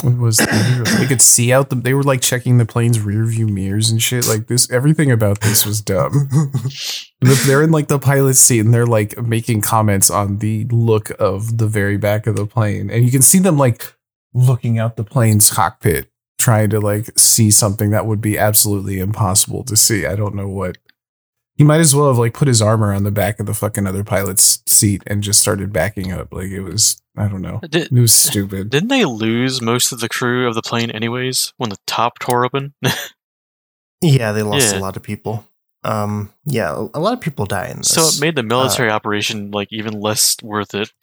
[0.03, 3.47] It was they could see out the they were like checking the plane's rear view
[3.47, 4.27] mirrors and shit.
[4.27, 6.29] Like this everything about this was dumb.
[7.21, 11.57] They're in like the pilot's seat and they're like making comments on the look of
[11.57, 12.89] the very back of the plane.
[12.89, 13.93] And you can see them like
[14.33, 19.63] looking out the plane's cockpit trying to like see something that would be absolutely impossible
[19.65, 20.05] to see.
[20.05, 20.77] I don't know what
[21.59, 23.85] he might as well have like put his arm around the back of the fucking
[23.85, 27.91] other pilot's seat and just started backing up like it was i don't know Did,
[27.91, 31.69] it was stupid didn't they lose most of the crew of the plane anyways when
[31.69, 32.73] the top tore open?
[34.01, 34.79] Yeah, they lost Yeah.
[34.79, 35.45] a lot of people.
[35.83, 37.89] Um, yeah, a a lot of people die in this.
[37.89, 40.93] so it made the Uh, military operation like even less worth it.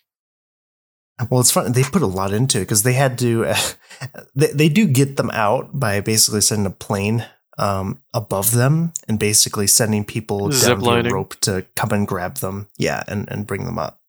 [1.31, 1.73] Well, it's fun.
[1.73, 3.53] They put a lot into it because they had to.
[4.35, 7.27] they, they do get them out by basically sending a plane
[7.59, 11.13] um, above them and basically sending people Zip down lining.
[11.13, 12.69] rope to come and grab them.
[12.79, 14.01] Yeah, and and bring them up.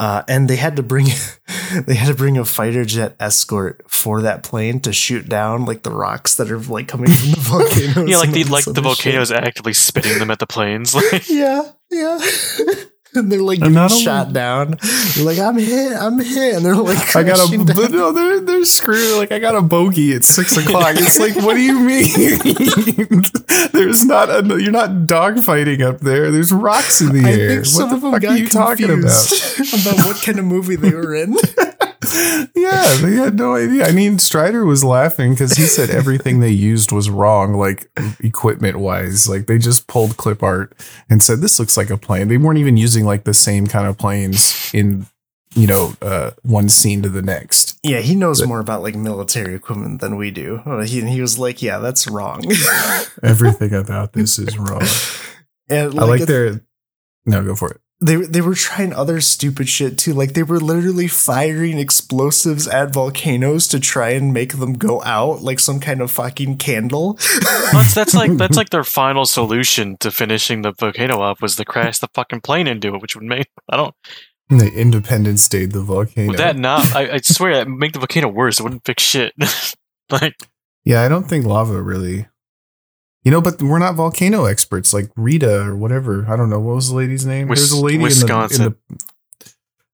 [0.00, 1.06] Uh, and they had to bring
[1.86, 5.82] they had to bring a fighter jet escort for that plane to shoot down like
[5.82, 8.08] the rocks that are like coming from the volcanoes.
[8.08, 8.84] Yeah, like the like the shit.
[8.84, 10.94] volcanoes actively spitting them at the planes.
[11.12, 12.18] Like, Yeah, yeah.
[13.14, 14.76] And they're like getting shot down.
[15.16, 16.56] They're like, I'm hit, I'm hit.
[16.56, 17.66] And they're like, I got a down.
[17.66, 19.18] but no, they're they're screwed.
[19.18, 20.94] Like I got a bogey at six o'clock.
[20.96, 23.22] It's like, what do you mean?
[23.72, 26.30] There's not a you're not dogfighting up there.
[26.30, 27.48] There's rocks in the I air.
[27.48, 29.02] think some what of them fuck got are you talking about?
[29.02, 31.36] about what kind of movie they were in.
[32.54, 33.86] yeah, they had no idea.
[33.86, 37.90] I mean, Strider was laughing because he said everything they used was wrong, like
[38.20, 39.28] equipment wise.
[39.28, 40.74] Like they just pulled clip art
[41.10, 42.28] and said this looks like a plane.
[42.28, 45.06] They weren't even using like the same kind of planes in
[45.54, 47.78] you know uh, one scene to the next.
[47.82, 50.62] yeah, he knows more about like military equipment than we do.
[50.64, 52.44] Uh, He, he was like, yeah, that's wrong.
[53.22, 54.82] Everything about this is wrong.
[55.68, 56.60] and I like their.
[57.26, 57.80] No, go for it.
[58.00, 60.14] They they were trying other stupid shit too.
[60.14, 65.42] Like they were literally firing explosives at volcanoes to try and make them go out,
[65.42, 67.14] like some kind of fucking candle.
[67.72, 71.64] that's that's like that's like their final solution to finishing the volcano up was to
[71.64, 73.94] crash the fucking plane into it, which would make I don't
[74.48, 76.28] The Independence Day, the volcano.
[76.28, 78.60] would that not I, I swear that make the volcano worse.
[78.60, 79.34] It wouldn't fix shit.
[80.10, 80.36] like
[80.84, 82.28] yeah, I don't think lava really.
[83.24, 86.24] You know, but we're not volcano experts like Rita or whatever.
[86.28, 87.48] I don't know what was the lady's name.
[87.48, 88.64] Wis- There's a lady Wisconsin.
[88.66, 88.76] in the.
[88.90, 88.96] In
[89.40, 89.52] the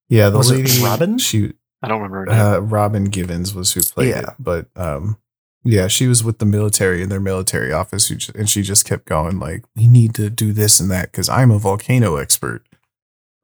[0.08, 1.18] yeah, the Was it lady Robin?
[1.18, 1.52] She
[1.82, 2.18] I don't remember.
[2.18, 2.40] her name.
[2.40, 4.18] uh, Robin Givens was who played Yeah.
[4.20, 5.16] it, but um,
[5.64, 8.84] yeah, she was with the military in their military office, who ju- and she just
[8.84, 12.62] kept going like, "We need to do this and that because I'm a volcano expert."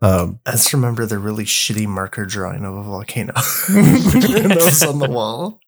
[0.03, 3.33] Um, I just remember the really shitty marker drawing of a volcano.
[3.68, 5.61] that was on the wall.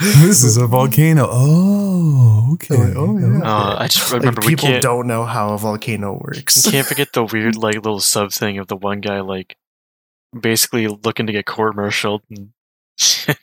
[0.00, 1.26] This is a volcano.
[1.30, 2.76] Oh, okay.
[2.76, 3.40] Like, oh, yeah.
[3.42, 6.64] Uh, I just remember we people don't know how a volcano works.
[6.66, 9.56] you can't forget the weird like little sub thing of the one guy like
[10.38, 12.22] basically looking to get court martialed.
[12.30, 12.50] And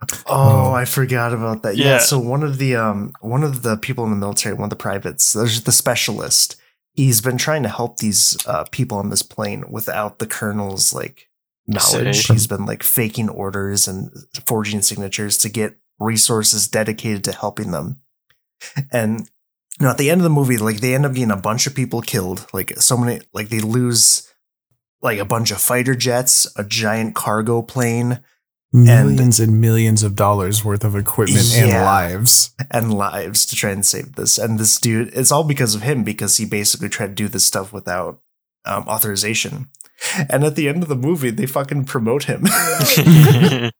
[0.00, 0.72] Oh, Oh.
[0.72, 1.76] I forgot about that.
[1.76, 1.84] Yeah.
[1.84, 1.98] Yeah.
[1.98, 4.76] So one of the um one of the people in the military, one of the
[4.76, 6.56] privates, there's the specialist.
[6.94, 11.27] He's been trying to help these uh, people on this plane without the colonel's like
[11.68, 12.26] knowledge.
[12.26, 12.34] Say.
[12.34, 14.10] He's been like faking orders and
[14.46, 18.00] forging signatures to get resources dedicated to helping them.
[18.92, 19.20] And
[19.78, 21.66] you know, at the end of the movie, like they end up getting a bunch
[21.66, 22.46] of people killed.
[22.52, 24.28] Like so many, like they lose
[25.00, 28.20] like a bunch of fighter jets, a giant cargo plane,
[28.70, 32.54] Millions and, millions of dollars worth of equipment and lives.
[32.70, 34.36] and lives to try and save this.
[34.36, 37.46] And this dude, it's all because of him because he basically tried to do this
[37.46, 38.20] stuff without
[38.64, 39.68] um, authorization.
[40.30, 42.44] And at the end of the movie, they fucking promote him.
[42.46, 43.72] and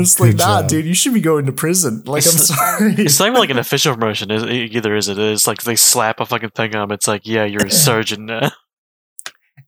[0.00, 0.68] it's like, nah, job.
[0.68, 2.02] dude, you should be going to prison.
[2.06, 2.94] Like, I'm It's- sorry.
[2.98, 4.30] it's not even like an official promotion.
[4.30, 5.18] Is either is it?
[5.18, 6.92] It's like they slap a fucking thing on him.
[6.92, 8.50] It's like, yeah, you're a sergeant now.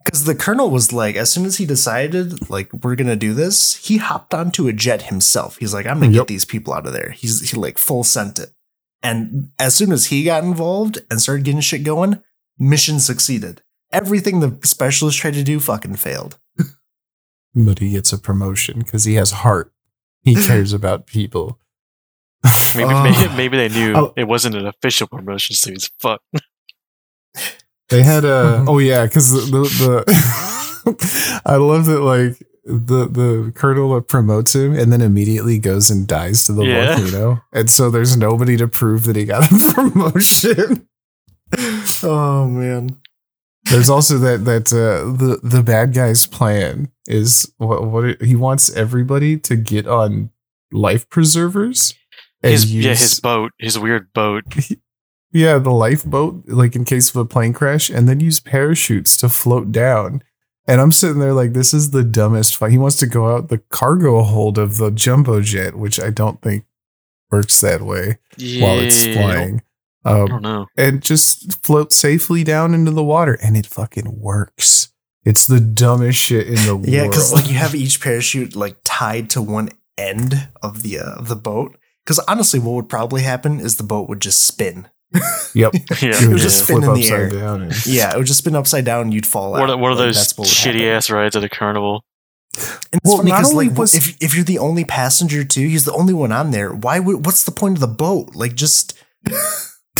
[0.02, 3.74] Because the colonel was like, as soon as he decided, like, we're gonna do this,
[3.86, 5.58] he hopped onto a jet himself.
[5.58, 6.22] He's like, I'm gonna Yep.
[6.22, 7.10] get these people out of there.
[7.10, 8.48] He's he like full sent it.
[9.02, 12.22] And as soon as he got involved and started getting shit going,
[12.58, 13.60] mission succeeded.
[13.92, 16.38] Everything the specialist tried to do fucking failed.
[17.54, 19.72] But he gets a promotion because he has heart.
[20.22, 21.58] He cares about people.
[22.74, 23.02] Maybe, Oh.
[23.02, 24.12] maybe, maybe they knew Oh.
[24.16, 26.22] it wasn't an official promotion, so he's fuck.
[27.90, 29.62] They had a oh yeah, because the, the,
[30.84, 35.90] the I love that like the the colonel that promotes him and then immediately goes
[35.90, 36.94] and dies to the Yeah.
[36.96, 40.86] volcano, and so there's nobody to prove that he got a promotion.
[42.04, 42.90] Oh man.
[43.64, 48.34] There's also that that uh, the the bad guy's plan is what what it, he
[48.34, 50.30] wants everybody to get on
[50.72, 51.94] life preservers
[52.42, 54.44] and His, use yeah, his boat, his weird boat.
[55.32, 59.28] yeah the lifeboat like in case of a plane crash and then use parachutes to
[59.28, 60.22] float down.
[60.66, 62.56] And I'm sitting there like this is the dumbest.
[62.56, 66.10] Fi- he wants to go out the cargo hold of the jumbo jet, which I
[66.10, 66.64] don't think
[67.30, 69.58] works that way while it's Yeah,
[70.02, 70.16] flying.
[70.16, 70.66] I Um, don't know.
[70.76, 74.88] and just float safely down into the water and it fucking works
[75.22, 76.88] it's the dumbest shit in the world.
[76.88, 81.12] Yeah, because like you have each parachute like tied to one end of the uh,
[81.18, 81.76] of the boat.
[82.04, 84.88] Because honestly, what would probably happen is the boat would just spin.
[85.54, 87.28] yep Yeah, it would just just spin flip in the upside air.
[87.28, 89.02] down and- Yeah, it would just spin upside down.
[89.02, 89.60] and You'd fall out.
[89.60, 90.86] One of, one of Like, those what shitty happen.
[90.86, 92.02] ass rides at a carnival.
[92.56, 95.44] And it's Well, funny not because only like was- if if you're the only passenger
[95.44, 96.72] too, he's the only one on there.
[96.72, 97.26] Why would?
[97.26, 98.34] What's the point of the boat?
[98.34, 98.94] Like just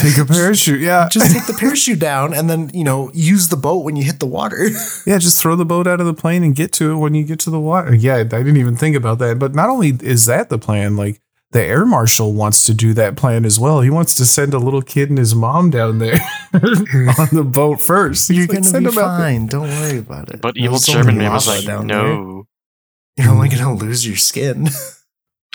[0.01, 3.57] take a parachute yeah just take the parachute down and then you know use the
[3.57, 4.69] boat when you hit the water.
[5.07, 7.25] yeah just throw the boat out of the plane and get to it when you
[7.25, 10.27] get to the water yeah i didn't even think about that but not only is
[10.27, 11.21] that the plan like
[11.53, 14.59] the air marshal wants to do that plan as well he wants to send a
[14.59, 16.15] little kid and his mom down there
[16.55, 19.47] on the boat first He's you're like, gonna "Send be them fine.
[19.47, 20.41] Don't worry about it.
[20.41, 22.03] But evil There's German man was like, down there.
[22.03, 22.47] no.
[23.17, 24.69] You're only gonna lose your skin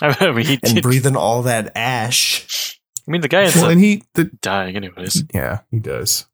[0.02, 0.82] I mean, he and did.
[0.82, 2.78] breathe in all that ash.
[3.08, 5.24] I mean, the guy is well, and he the, dying anyways.
[5.32, 6.26] yeah he does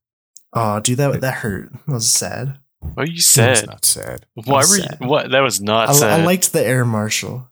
[0.54, 1.72] Oh, dude, that that hurt.
[1.72, 2.58] That was sad.
[2.80, 3.66] What you It's said?
[3.66, 4.82] not sad Why was were you?
[4.82, 4.98] sad.
[5.00, 5.30] What?
[5.30, 6.20] That was not I, sad.
[6.20, 7.48] I liked the air marshal.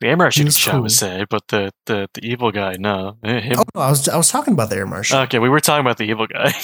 [0.00, 1.08] the air marshal was shot was cool.
[1.08, 3.16] sad, but the, the, the evil guy, no.
[3.22, 3.58] Eh, Him.
[3.58, 5.18] Oh no, I was I was talking about the air marshal.
[5.20, 6.52] Okay, we were talking about the evil guy.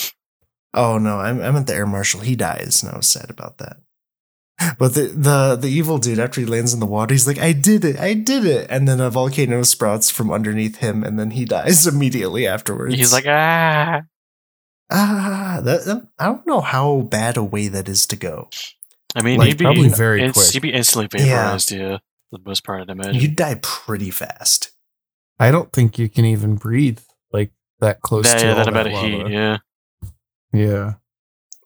[0.75, 2.21] Oh no, I, I meant the air marshal.
[2.21, 3.79] He dies, and I was sad about that.
[4.79, 7.53] But the, the the evil dude, after he lands in the water, he's like, "I
[7.53, 11.31] did it, I did it!" And then a volcano sprouts from underneath him, and then
[11.31, 12.95] he dies immediately afterwards.
[12.95, 14.03] He's like, ah.
[14.91, 18.49] "Ah, that, that- I don't know how bad a way that is to go.
[19.15, 20.51] I mean, Like, he'd be probably very inst- quick.
[20.53, 21.71] He'd be instantly vaporized.
[21.73, 21.99] Yeah,
[22.31, 23.15] for the most part, I'd imagine.
[23.15, 24.71] You'd die pretty fast.
[25.39, 26.99] I don't think you can even breathe
[27.33, 29.33] like that close that, to yeah, all that that amount of heat.
[29.33, 29.59] Yeah,
[30.53, 30.95] Yeah,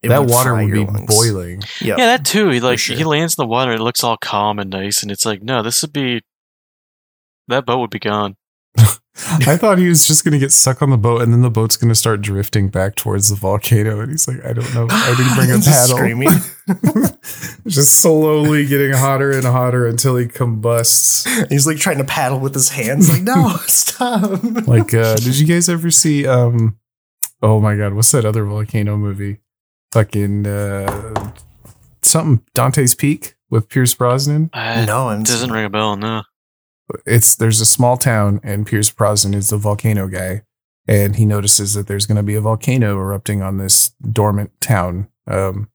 [0.03, 1.07] It that would water would be lungs.
[1.07, 1.62] boiling.
[1.80, 1.98] Yep.
[1.98, 2.48] yeah, that too.
[2.48, 3.72] He like he lands in the water.
[3.72, 6.22] It looks all calm and nice, and it's like, no, this would be.
[7.48, 8.36] That boat would be gone.
[9.46, 11.76] I thought he was just gonna get stuck on the boat, and then the boat's
[11.76, 14.00] gonna start drifting back towards the volcano.
[14.00, 14.86] And he's like, "I don't know.
[14.90, 16.28] I didn't bring a Just paddle." screaming.
[17.66, 21.26] just slowly getting hotter and hotter until he combusts.
[21.50, 23.11] He's like trying to paddle with his hands.
[23.11, 24.42] Like, no, stop.
[24.66, 26.26] Like, uh, did you guys ever see?
[26.26, 26.78] Um,
[27.42, 29.38] oh my god, what's that other volcano movie?
[29.93, 31.32] Fucking uh,
[32.03, 34.51] something Dante's Peak with Pierce Brosnan.
[34.53, 35.97] Uh, no, I'm doesn't ring a bell.
[35.97, 36.22] No.
[37.07, 40.43] it's there's a small town and Pierce Brosnan is the volcano guy
[40.88, 45.09] and he notices that there's going to be a volcano erupting on this dormant town
[45.28, 45.68] um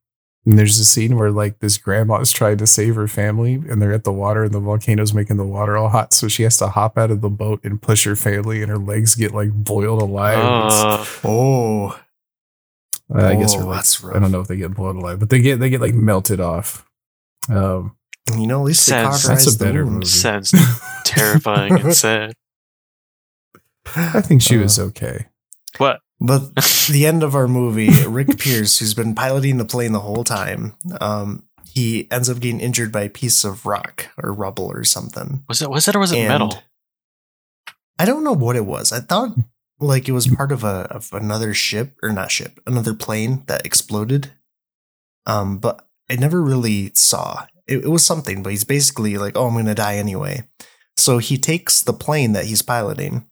[0.45, 3.93] and there's a scene where like this grandma's trying to save her family and they're
[3.93, 6.67] at the water and the volcano's making the water all hot so she has to
[6.67, 10.01] hop out of the boat and push her family and her legs get like boiled
[10.01, 11.99] alive Uh, Oh,
[13.13, 15.19] Uh, I guess Oh, they're like, that's I don't know if they get blown alive,
[15.19, 16.85] but they get they get like melted off.
[17.49, 17.95] Um,
[18.37, 19.95] You know, at least they Sounds- cauterized that's a the better wound.
[19.99, 20.05] movie.
[20.07, 20.53] Sounds
[21.05, 22.33] terrifying and sad.
[23.95, 25.27] I think she Uh, was okay.
[25.77, 26.01] What?
[26.19, 26.53] But
[26.89, 30.73] the end of our movie, Rick Pierce, who's been piloting the plane the whole time,
[30.99, 35.43] um, he ends up getting injured by a piece of rock or rubble or something.
[35.47, 36.59] Was it was it or was it And metal?
[37.99, 38.91] I don't know what it was.
[38.91, 39.35] I thought
[39.79, 43.65] like it was part of a of another ship or not ship, another plane that
[43.65, 44.31] exploded.
[45.25, 47.47] Um, but I never really saw.
[47.67, 50.47] It, it was something, but he's basically like, "Oh, I'm gonna die anyway."
[50.95, 53.29] So he takes the plane that he's piloting,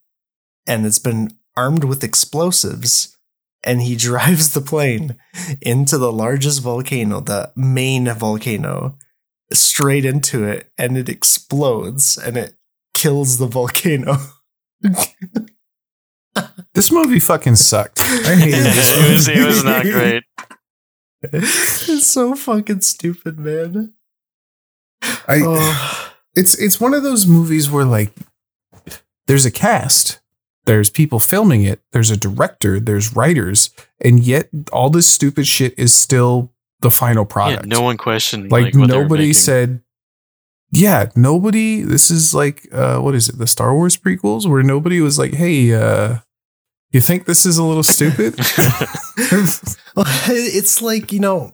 [0.67, 3.17] and it's been armed with explosives,
[3.63, 5.15] and he drives the plane
[5.61, 8.97] into the largest volcano, the main volcano,
[9.51, 12.55] straight into it, and it explodes, and it
[12.93, 14.17] kills the volcano.
[16.73, 17.99] This movie fucking sucked.
[18.01, 19.97] I hated this it was it was not movie.
[19.97, 20.23] great.
[21.33, 23.93] it's so fucking stupid, man.
[25.27, 26.11] I, Oh.
[26.35, 28.11] it's it's one of those movies where like
[29.27, 30.19] there's a cast,
[30.65, 33.69] there's people filming it, there's a director, there's writers,
[34.03, 37.65] and yet all this stupid shit is still the final Yeah, product.
[37.65, 39.81] no one questioned like, like, what nobody said
[40.75, 45.01] yeah nobody this is like uh what is it the star wars prequels where nobody
[45.01, 46.17] was like hey uh
[46.91, 48.35] you think this is a little stupid
[49.97, 51.53] it's like you know,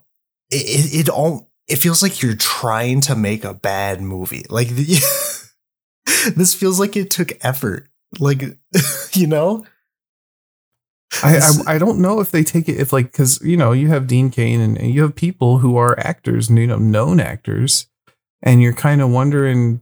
[0.49, 4.45] it it, it all it feels like you're trying to make a bad movie.
[4.49, 4.86] Like the,
[6.36, 7.88] this feels like it took effort.
[8.19, 8.43] Like
[9.13, 9.65] you know,
[11.24, 13.89] I, I i don't know if they take it if like because you know you
[13.89, 17.88] have dean cain and, and you have people who are actors you know known actors
[18.43, 19.81] and you're kind of wondering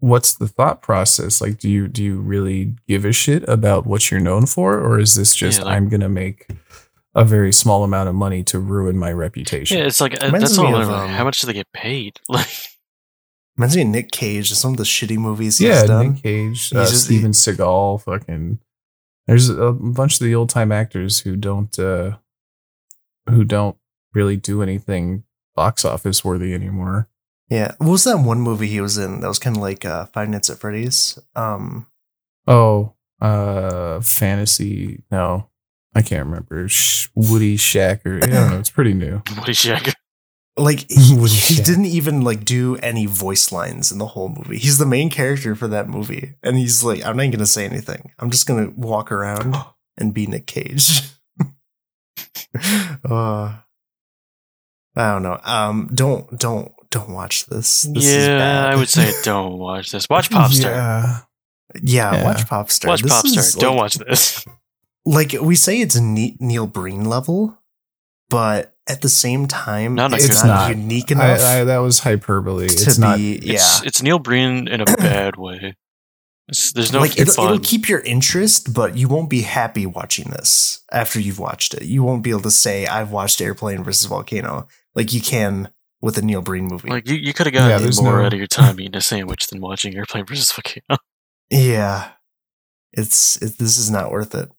[0.00, 4.10] what's the thought process like do you do you really give a shit about what
[4.10, 6.48] you're known for or is this just Yeah, like- i'm gonna make
[7.14, 10.58] a very small amount of money to ruin my reputation Yeah, it's like uh, that's
[10.58, 10.74] all.
[10.74, 12.18] of, I'm um, how much do they get paid?
[12.28, 12.48] Like,
[13.58, 16.14] reminds me of Nick Cage and some of the shitty movies he's yeah, done.
[16.14, 18.58] Nick Cage, He's uh, just- Steven Seagal, fucking.
[19.26, 22.16] There's a bunch of the old time actors who don't, uh,
[23.28, 23.76] who don't
[24.14, 25.24] really do anything
[25.54, 27.08] box office worthy anymore.
[27.48, 30.06] Yeah, what was that one movie he was in that was kind of like uh,
[30.06, 31.18] Five Nights at Freddy's?
[31.36, 31.86] Um,
[32.46, 35.04] Oh, uh, fantasy.
[35.10, 35.48] No,
[35.94, 36.68] I can't remember.
[36.68, 38.22] Sh- Woody Shacker.
[38.22, 38.58] I don't know.
[38.58, 39.22] It's pretty new.
[39.36, 39.74] what is she?
[40.56, 44.58] like he, he didn't even like do any voice lines in the whole movie.
[44.58, 48.12] He's the main character for that movie, and he's like, I'm not gonna say anything.
[48.18, 49.54] I'm just gonna walk around
[49.98, 51.02] and be Nick Cage.
[53.08, 53.56] uh,
[54.94, 55.40] I don't know.
[55.44, 57.82] Um, don't don't don't watch this.
[57.82, 58.72] this is yeah, bad.
[58.72, 60.06] I would say don't watch this.
[60.08, 60.62] Watch Popstar.
[60.64, 61.18] Yeah.
[61.82, 62.24] yeah, Yeah.
[62.24, 62.86] watch Popstar.
[62.88, 63.58] Watch This Popstar.
[63.58, 64.44] don't like- watch this.
[65.04, 67.58] like we say it's Ne- Neil Breen level,
[68.30, 72.00] but at the same time, Not in it's, good not unique enough I, that was
[72.00, 72.68] hyperbole.
[72.68, 73.00] to It's be.
[73.00, 73.18] not.
[73.20, 75.76] yeah, It's, it's Neil Breen in a bad way.
[76.48, 77.44] It's, there's no like it'll, fun.
[77.46, 81.84] it'll keep your interest, but you won't be happy watching this after you've watched it.
[81.84, 84.66] You won't be able to say, "I've watched Airplane versus Volcano,"
[84.96, 85.68] like you can
[86.02, 86.90] with a Neil Breen movie.
[86.90, 89.00] like you, you could have gotten there's more no- out of your time eating a
[89.00, 90.98] sandwich than watching Airplane versus Volcano.
[91.50, 92.10] yeah,
[92.92, 94.50] it's it, this is not worth it.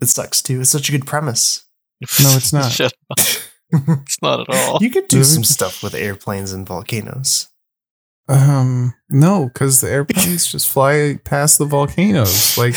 [0.00, 0.60] It sucks too.
[0.62, 1.64] It's such a good premise.
[2.22, 2.72] No, it's not.
[2.72, 3.18] Shut up.
[3.72, 4.78] It's not at all.
[4.82, 7.46] you could do some stuff with airplanes and volcanoes.
[8.28, 12.58] Um, no, because the airplanes just fly past the volcanoes.
[12.58, 12.74] Like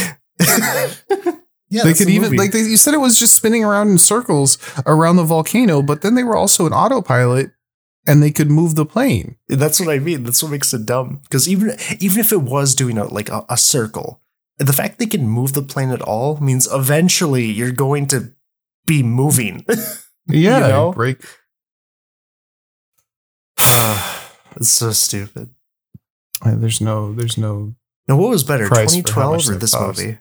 [1.70, 2.38] yeah, they could even movie.
[2.38, 6.04] like they, you said it was just spinning around in circles around the volcano, but
[6.04, 7.50] then they were also an autopilot
[8.06, 9.36] and they could move the plane.
[9.48, 10.24] That's what I mean.
[10.24, 11.20] That's what makes it dumb.
[11.24, 14.22] Because even even if it was doing a, like a, a circle,
[14.58, 18.34] the fact they can move the plane at all means eventually you're going to
[18.86, 19.66] be moving.
[20.26, 20.92] Yeah, You know?
[20.94, 21.18] break.
[23.60, 24.22] Ugh,
[24.56, 25.50] it's so stupid.
[26.42, 27.76] Uh, There's no, there's no.
[28.08, 30.00] Now, what was better, Price for how 2012 or this cost.
[30.00, 30.18] movie?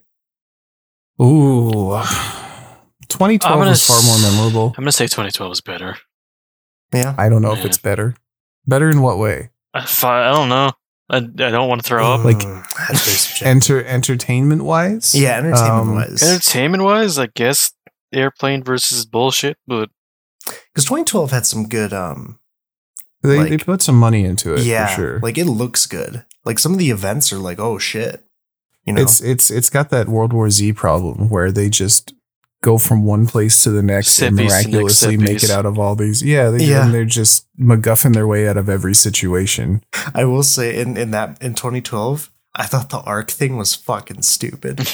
[1.22, 1.91] Ooh,
[3.09, 4.74] 2012 I'm gonna was far more memorable.
[4.76, 5.97] I'm gonna say 2012 was better.
[6.93, 7.14] Yeah.
[7.18, 8.14] I don't know if it's better.
[8.66, 9.51] Better in what way?
[9.74, 10.72] I, I don't know.
[11.11, 11.20] I, I
[11.51, 12.24] don't want to throw up.
[12.24, 13.47] Like, Mm, that's very subjective.
[13.47, 15.14] Enter entertainment wise.
[15.14, 16.22] yeah, entertainment um, wise.
[16.22, 17.72] Entertainment wise, I guess
[18.12, 19.90] Airplane versus bullshit, but
[20.47, 22.38] Because 2012 had some good, um,
[23.22, 25.20] They, they put some money into it yeah, for sure.
[25.20, 26.24] like it looks good.
[26.45, 28.24] Like some of the events are like, oh shit.
[28.84, 32.14] You know, It's it's it's got that World War Z problem where they just
[32.62, 35.30] go from one place to the next and Set piece to next miraculously set make
[35.40, 35.44] piece.
[35.44, 36.22] it out of all these.
[36.22, 36.86] Yeah, they, Yeah.
[36.86, 39.82] and they're just MacGuffin their way out of every situation.
[40.14, 44.22] I will say in, in that in 2012, I thought the arc thing was fucking
[44.22, 44.78] stupid.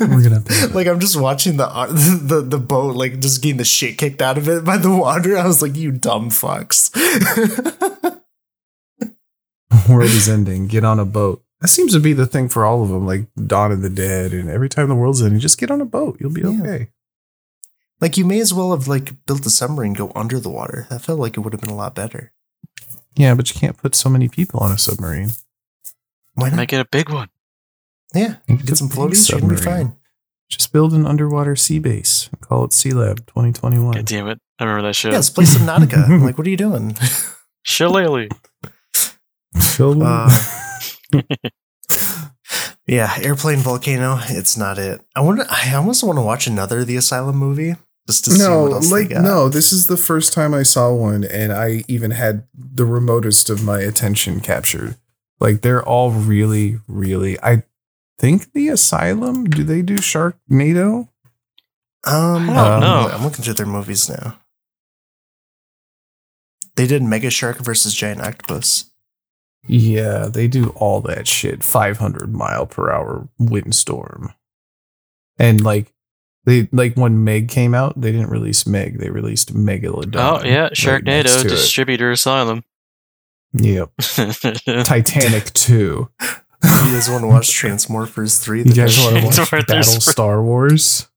[0.00, 3.56] We're gonna pay like I'm just watching the ar- the the boat like just getting
[3.58, 5.36] the shit kicked out of it by the water.
[5.38, 6.90] I was like, you dumb fucks.
[9.88, 10.66] world is ending.
[10.66, 11.42] Get on a boat.
[11.60, 14.32] That seems to be the thing for all of them, like Dawn of the Dead,
[14.32, 16.16] and every time the world's ending, just get on a boat.
[16.20, 16.60] You'll be Yeah.
[16.60, 16.88] okay.
[18.00, 20.86] like you may as well have like built a submarine go under the water.
[20.88, 22.32] That felt like it would have been a lot better.
[23.16, 25.30] Yeah, but you can't put so many people on a submarine.
[26.34, 26.56] Why not?
[26.56, 27.28] Make it a big one.
[28.14, 29.28] yeah, Make it get some big floaties.
[29.28, 29.86] You're gonna be submarine.
[29.88, 29.96] fine.
[30.48, 33.90] Just build an underwater sea base and call it Sealab 2021.
[33.94, 34.38] God damn it.
[34.60, 35.10] I remember that shit.
[35.10, 36.08] Yeah, let's play some Nautica.
[36.08, 36.96] I'm like, what are you doing?
[37.64, 38.28] Shillelagh.
[39.60, 40.30] Fill- Uh,
[42.86, 44.18] yeah, airplane volcano.
[44.28, 45.00] It's not it.
[45.14, 45.44] I wonder.
[45.50, 47.74] I almost want to watch another The Asylum movie
[48.06, 49.22] just to see no, what else like they got.
[49.22, 49.48] no.
[49.48, 53.64] This is the first time I saw one, and I even had the remotest of
[53.64, 54.96] my attention captured.
[55.40, 57.38] Like they're all really, really.
[57.40, 57.62] I
[58.18, 59.44] think the Asylum.
[59.44, 61.08] Do they do Sharknado?
[62.06, 63.10] Um, I don't know.
[63.12, 64.38] I'm looking through their movies now.
[66.76, 68.87] They did Mega Shark versus Giant Octopus.
[69.68, 71.62] Yeah, they do all that shit.
[71.62, 74.32] 500 mile per hour windstorm.
[75.38, 75.92] And like
[76.44, 78.98] they like when Meg came out, they didn't release Meg.
[78.98, 80.16] They released Megalodon.
[80.16, 80.62] Oh, yeah.
[80.62, 81.50] right next Sharknado, to it.
[81.50, 82.64] Distributor Asylum.
[83.52, 83.90] Yep.
[84.84, 85.76] Titanic 2.
[85.80, 86.08] You
[86.60, 88.64] guys want to watch Transmorphers 3?
[88.64, 91.08] You guys want to watch Battle Star Wars?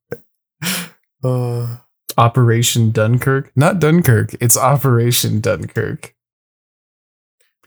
[1.24, 1.78] Uh,
[2.18, 3.52] Operation Dunkirk?
[3.56, 4.36] Not Dunkirk.
[4.40, 6.14] It's Operation Dunkirk.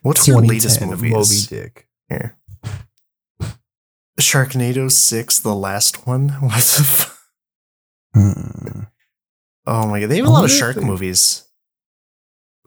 [0.04, 1.50] What's your latest 2010 movies?
[1.50, 1.88] Moby Dick.
[2.08, 2.36] Here.
[4.20, 6.28] Sharknado 6, the last one?
[6.40, 7.18] What the fuck?
[8.14, 8.80] Hmm.
[9.66, 11.40] Oh my god, they have I a lot of shark they- movies.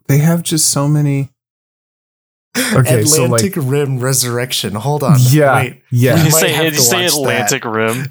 [0.07, 1.29] They have just so many.
[2.73, 4.73] Okay, so like Rim Resurrection.
[4.75, 5.17] Hold on.
[5.29, 5.81] yeah, Wait.
[5.91, 6.17] yeah.
[6.17, 8.05] you might say, have you to say watch Atlantic Rim.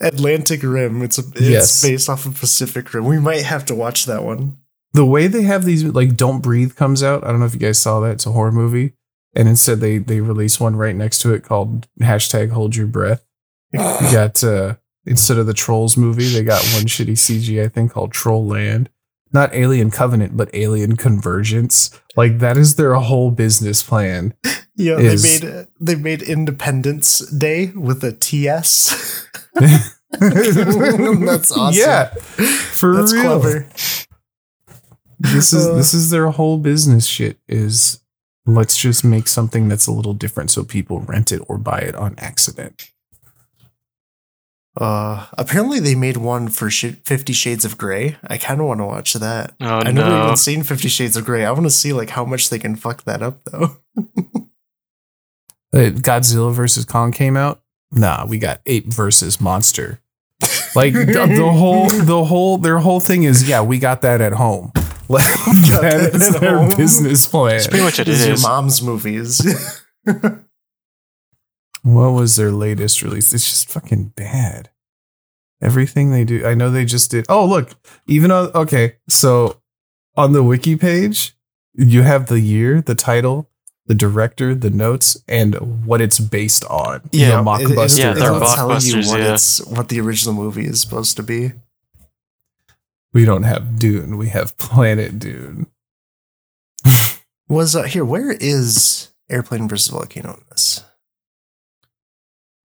[0.00, 1.02] Atlantic Rim.
[1.02, 1.82] It's a, it's Yes.
[1.82, 3.04] based off of Pacific Rim.
[3.06, 4.58] We might have to watch that one.
[4.92, 7.60] The way they have these like don't breathe comes out i don't know if you
[7.60, 8.94] guys saw that it's a horror movie
[9.34, 13.24] and instead they they release one right next to it called hashtag hold your breath
[13.72, 14.74] you got uh
[15.04, 18.88] instead of the trolls movie they got one shitty cgi thing called troll land
[19.32, 24.34] not alien covenant but alien convergence like that is their whole business plan
[24.80, 29.26] Yeah, is- they made they made Independence Day with a TS.
[30.20, 31.74] That's awesome.
[31.80, 33.68] yeah for That's real clever.
[35.18, 38.00] This is Uh, this is their whole business shit is
[38.46, 41.94] let's just make something that's a little different so people rent it or buy it
[41.94, 42.90] on accident
[44.80, 48.16] Uh, apparently they made one for sh- Fifty Shades of Grey.
[48.22, 49.52] I kind of want to watch that.
[49.60, 50.22] Oh, I never no.
[50.24, 51.44] even seen Fifty Shades of Grey.
[51.44, 53.76] I want to see like how much they can fuck that up though.
[55.70, 57.60] Uh, Godzilla versus Kong came out.
[57.92, 60.00] Nah, we got ape versus monster.
[60.74, 61.04] Like the,
[61.36, 64.72] the whole, the whole, their whole thing is, yeah, we got that at home.
[65.08, 66.76] Like Got that that is their home.
[66.76, 67.56] business plan.
[67.56, 68.08] It's pretty much it.
[68.08, 69.40] It is your mom's movies.
[71.82, 73.32] What was their latest release?
[73.32, 74.70] It's just fucking bad.
[75.62, 77.26] Everything they do, I know they just did.
[77.28, 77.70] Oh, look,
[78.06, 79.60] even on okay, so
[80.16, 81.34] on the wiki page,
[81.74, 83.50] you have the year, the title,
[83.86, 87.08] the director, the notes, and what it's based on.
[87.10, 87.98] Yeah, the mockbuster.
[87.98, 89.34] Yeah, they're it'll tell you mockbusters, what yeah.
[89.34, 91.52] it's what the original movie is supposed to be.
[93.12, 94.16] We don't have Dune.
[94.16, 95.66] We have Planet Dune.
[97.48, 98.04] Was uh, here?
[98.04, 100.84] Where is Airplane versus Volcano in this?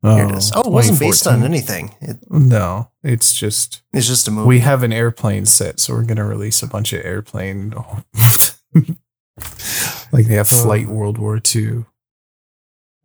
[0.03, 0.51] Oh, Here it is.
[0.53, 1.95] Oh, it wasn't based on anything.
[2.01, 4.49] It, No, it's just it's just a movie.
[4.49, 7.73] we have an airplane set, so we're gonna release a bunch of airplane.
[10.11, 11.85] like they have Flight World War II.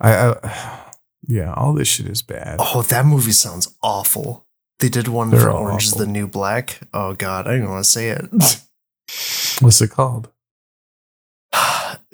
[0.01, 0.91] I, I,
[1.29, 2.57] yeah, all this shit is bad.
[2.59, 4.48] Oh, that movie sounds awful.
[4.81, 6.81] They did one They're for all Orange is the New Black.
[6.95, 8.31] Oh God, I don't want to say it.
[9.61, 10.29] What's it called?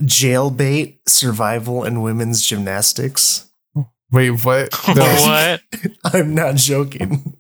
[0.01, 3.51] Jailbait, survival, and women's gymnastics.
[4.11, 4.71] Wait, what?
[4.89, 4.95] No.
[4.95, 5.61] what?
[6.15, 7.37] I'm not joking.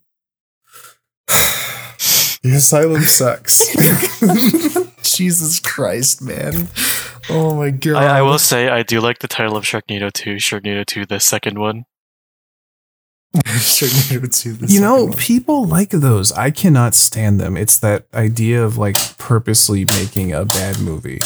[1.28, 3.74] the asylum sucks.
[5.16, 6.68] Jesus Christ, man.
[7.30, 8.02] Oh my God.
[8.02, 11.20] I, I will say I do like the title of Sharknado 2, Sharknado 2, the
[11.20, 11.86] second one.
[13.44, 15.12] Sharknado 2, the you know, one.
[15.14, 16.30] people like those.
[16.32, 17.56] I cannot stand them.
[17.56, 21.18] It's that idea of like purposely making a bad movie.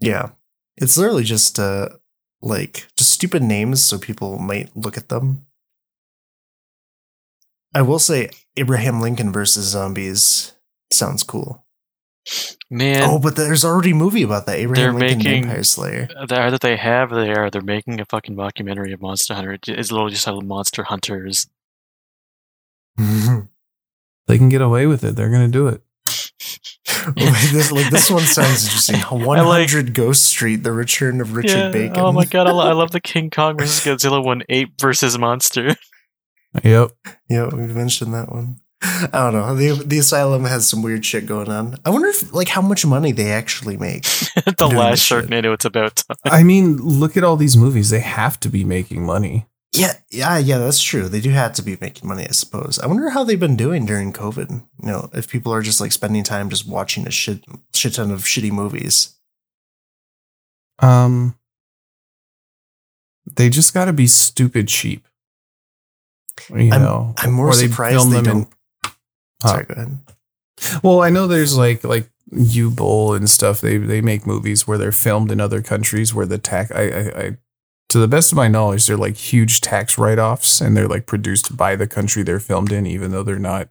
[0.00, 0.30] Yeah.
[0.76, 1.90] It's literally just uh
[2.40, 5.46] like just stupid names so people might look at them.
[7.74, 10.52] I will say Abraham Lincoln versus zombies
[10.90, 11.64] sounds cool.
[12.70, 14.56] Man, oh, but there's already a movie about that.
[14.58, 16.08] Abraham They're Lincoln making- Vampire Slayer.
[16.28, 19.58] the art that they have there, they're making a fucking documentary of Monster Hunter.
[19.66, 21.48] It's literally just how Monster Hunters.
[24.28, 25.16] They can get away with it.
[25.16, 25.82] They're gonna do it.
[27.16, 29.00] this, like, this one sounds interesting.
[29.10, 31.98] 100 Ghost Street: The Return of Richard Yeah, Bacon.
[31.98, 35.18] Oh my god, I, lo- I love the King Kong versus Godzilla one, ape versus
[35.18, 35.74] monster.
[36.62, 36.92] Yep.
[37.28, 38.56] Yep, we've mentioned that one.
[38.82, 39.54] I don't know.
[39.54, 41.76] The the asylum has some weird shit going on.
[41.84, 44.02] I wonder if like how much money they actually make.
[44.02, 45.24] the last this shit.
[45.26, 46.16] Sharknado, it's about time.
[46.24, 47.90] I mean, look at all these movies.
[47.90, 49.46] They have to be making money.
[49.74, 50.58] Yeah, yeah, yeah.
[50.58, 51.08] That's true.
[51.08, 52.78] They do have to be making money, I suppose.
[52.78, 54.50] I wonder how they've been doing during COVID.
[54.50, 58.10] You know, if people are just like spending time just watching a shit shit ton
[58.10, 59.14] of shitty movies.
[60.78, 61.36] Um,
[63.36, 65.06] they just got to be stupid cheap.
[66.50, 68.48] You know, I'm more or they surprised they them don't.
[69.42, 69.48] Huh.
[69.48, 69.98] Sorry, go ahead.
[70.82, 73.60] Well, I know there's like like Uwe Boll and stuff.
[73.60, 76.70] They they make movies where they're filmed in other countries where the tax.
[76.72, 77.36] I, I I
[77.92, 81.06] to the best of my knowledge, they're like huge tax write offs, and they're like
[81.06, 83.68] produced by the country they're filmed in, even though they're not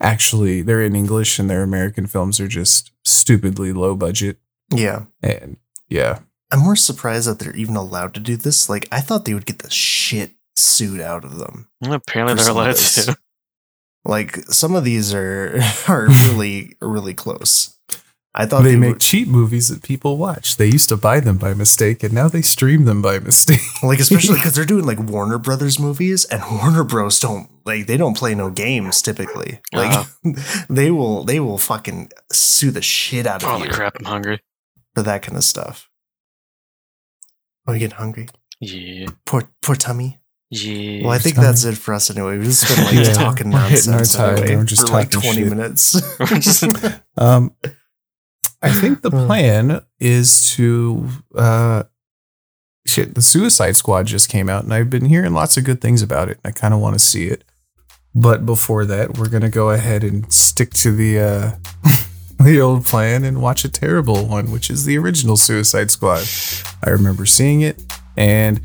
[0.00, 4.38] actually they're in English and their American films are just stupidly low budget.
[4.72, 5.58] Yeah, And
[5.88, 6.20] yeah,
[6.50, 8.68] I'm more surprised that they're even allowed to do this.
[8.68, 11.68] Like, I thought they would get the shit sued out of them.
[11.82, 13.16] Apparently, they're allowed to.
[14.06, 15.58] Like, some of these are
[15.88, 17.73] are really really close.
[18.36, 20.56] I thought they they, make would, cheap movies that people watch.
[20.56, 23.60] They used to buy them by mistake, and now they stream them by mistake.
[23.82, 27.96] like especially because they're doing like Warner Brothers movies, and Warner Bros don't like they
[27.96, 29.60] don't play no games typically.
[29.72, 30.06] Like
[30.68, 34.40] they will they will fucking sue the shit out of Holy you crap, I'm hungry.
[34.96, 35.88] for that kind of stuff.
[37.66, 38.28] Oh, you getting hungry?
[38.60, 40.18] Yeah, Poor poor tummy.
[40.50, 41.02] yeah.
[41.04, 41.46] Well, I think Tummy.
[41.46, 42.36] that's it for us anyway.
[42.38, 44.36] We've just been like Yeah, talking we're hitting our nonsense time.
[44.38, 45.50] anyway We're just for like talking twenty shit.
[45.50, 46.92] minutes.
[47.16, 47.54] Um,
[48.64, 49.26] I think the Hmm.
[49.26, 51.84] plan is to uh,
[52.86, 53.14] shit.
[53.14, 56.28] The Suicide Squad just came out, and I've been hearing lots of good things about
[56.28, 56.38] it.
[56.44, 57.44] And I kind of want to see it,
[58.14, 61.50] but before that, we're gonna go ahead and stick to the uh,
[62.42, 66.24] the old plan and watch a terrible one, which is the original Suicide Squad.
[66.84, 67.82] I remember seeing it
[68.16, 68.60] and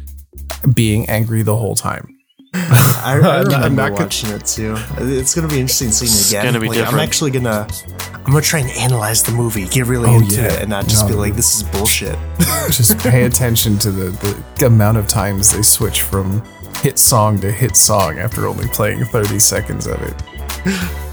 [0.74, 2.16] being angry the whole time.
[2.54, 4.76] I, I I'm not- remember I'm not gonna- watching it too.
[5.00, 6.46] It's gonna be interesting seeing it again.
[6.54, 7.68] gonna be Like, I'm actually gonna
[8.14, 10.54] I'm gonna try and analyze the movie, get really Oh, into yeah.
[10.54, 12.18] it, and not just be like, "This is bullshit."
[12.70, 16.44] just pay attention to the, the amount of times they switch from
[16.84, 20.14] hit song to hit song after only playing 30 seconds of it.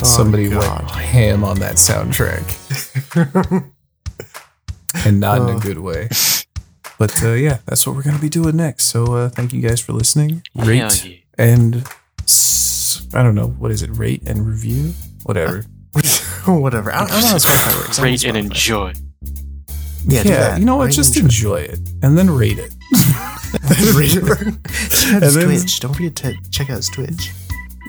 [0.06, 2.44] Somebody went ham on that soundtrack
[5.06, 5.56] and not in Oh.
[5.56, 6.08] a good way.
[6.98, 8.86] But uh, yeah, that's what we're going to be doing next.
[8.86, 10.42] So uh, thank you guys for listening.
[10.54, 11.16] Rate Hell yeah.
[11.38, 11.84] And
[13.14, 13.90] I don't know, what is it?
[13.90, 14.92] Rate and review?
[15.24, 15.62] Whatever.
[16.46, 16.92] Whatever.
[16.92, 17.98] I, I don't know how Spotify works.
[17.98, 18.92] I'm Rate and enjoy.
[20.08, 20.58] Yeah, do that.
[20.60, 20.86] you know what?
[20.86, 22.72] Rate Just and enjoy it and then rate it.
[23.96, 24.22] Read it.
[24.22, 25.80] check out And then- Twitch.
[25.80, 27.30] Don't forget to check out his Twitch.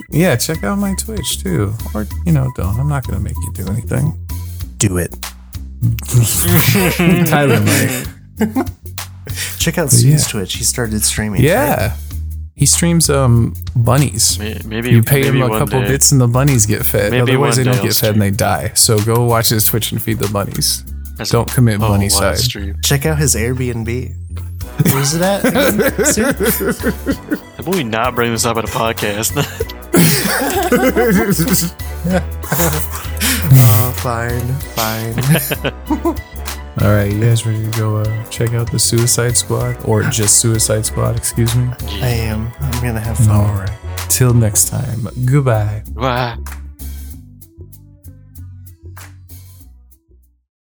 [0.09, 1.73] Yeah, check out my Twitch too.
[1.93, 2.79] Or, you know, don't.
[2.79, 4.17] I'm not going to make you do anything.
[4.77, 5.11] Do it.
[7.27, 8.05] Tyler might.
[9.59, 10.31] Check out But Steve's yeah.
[10.31, 10.53] Twitch.
[10.55, 11.43] He started streaming.
[11.43, 11.91] right?
[12.57, 12.59] Yeah.
[12.59, 14.37] He streams um bunnies.
[14.39, 15.87] May- Maybe You pay him a one couple day.
[15.89, 17.11] bits and the bunnies get fed.
[17.11, 18.71] Maybe Otherwise, one they day don't get I'll fed and they die.
[18.73, 20.83] So go watch his Twitch and feed the bunnies.
[21.17, 22.37] That's Don't commit a bunny live side.
[22.37, 22.75] stream.
[22.83, 24.13] Check out his Airbnb.
[24.91, 25.45] Where's it at?
[25.45, 26.05] again?
[26.05, 26.33] Sir?
[26.73, 29.33] How about we not bring this up at a podcast?
[33.53, 36.17] oh, fine, fine.
[36.81, 40.37] All right, you guys ready to go uh, check out the Suicide Squad or just
[40.39, 41.17] Suicide Squad?
[41.17, 41.69] Excuse me.
[42.01, 42.51] I am.
[42.59, 43.29] I'm gonna have fun.
[43.29, 43.77] All right.
[44.09, 45.07] Till next time.
[45.25, 45.83] Goodbye.
[45.93, 46.37] Bye.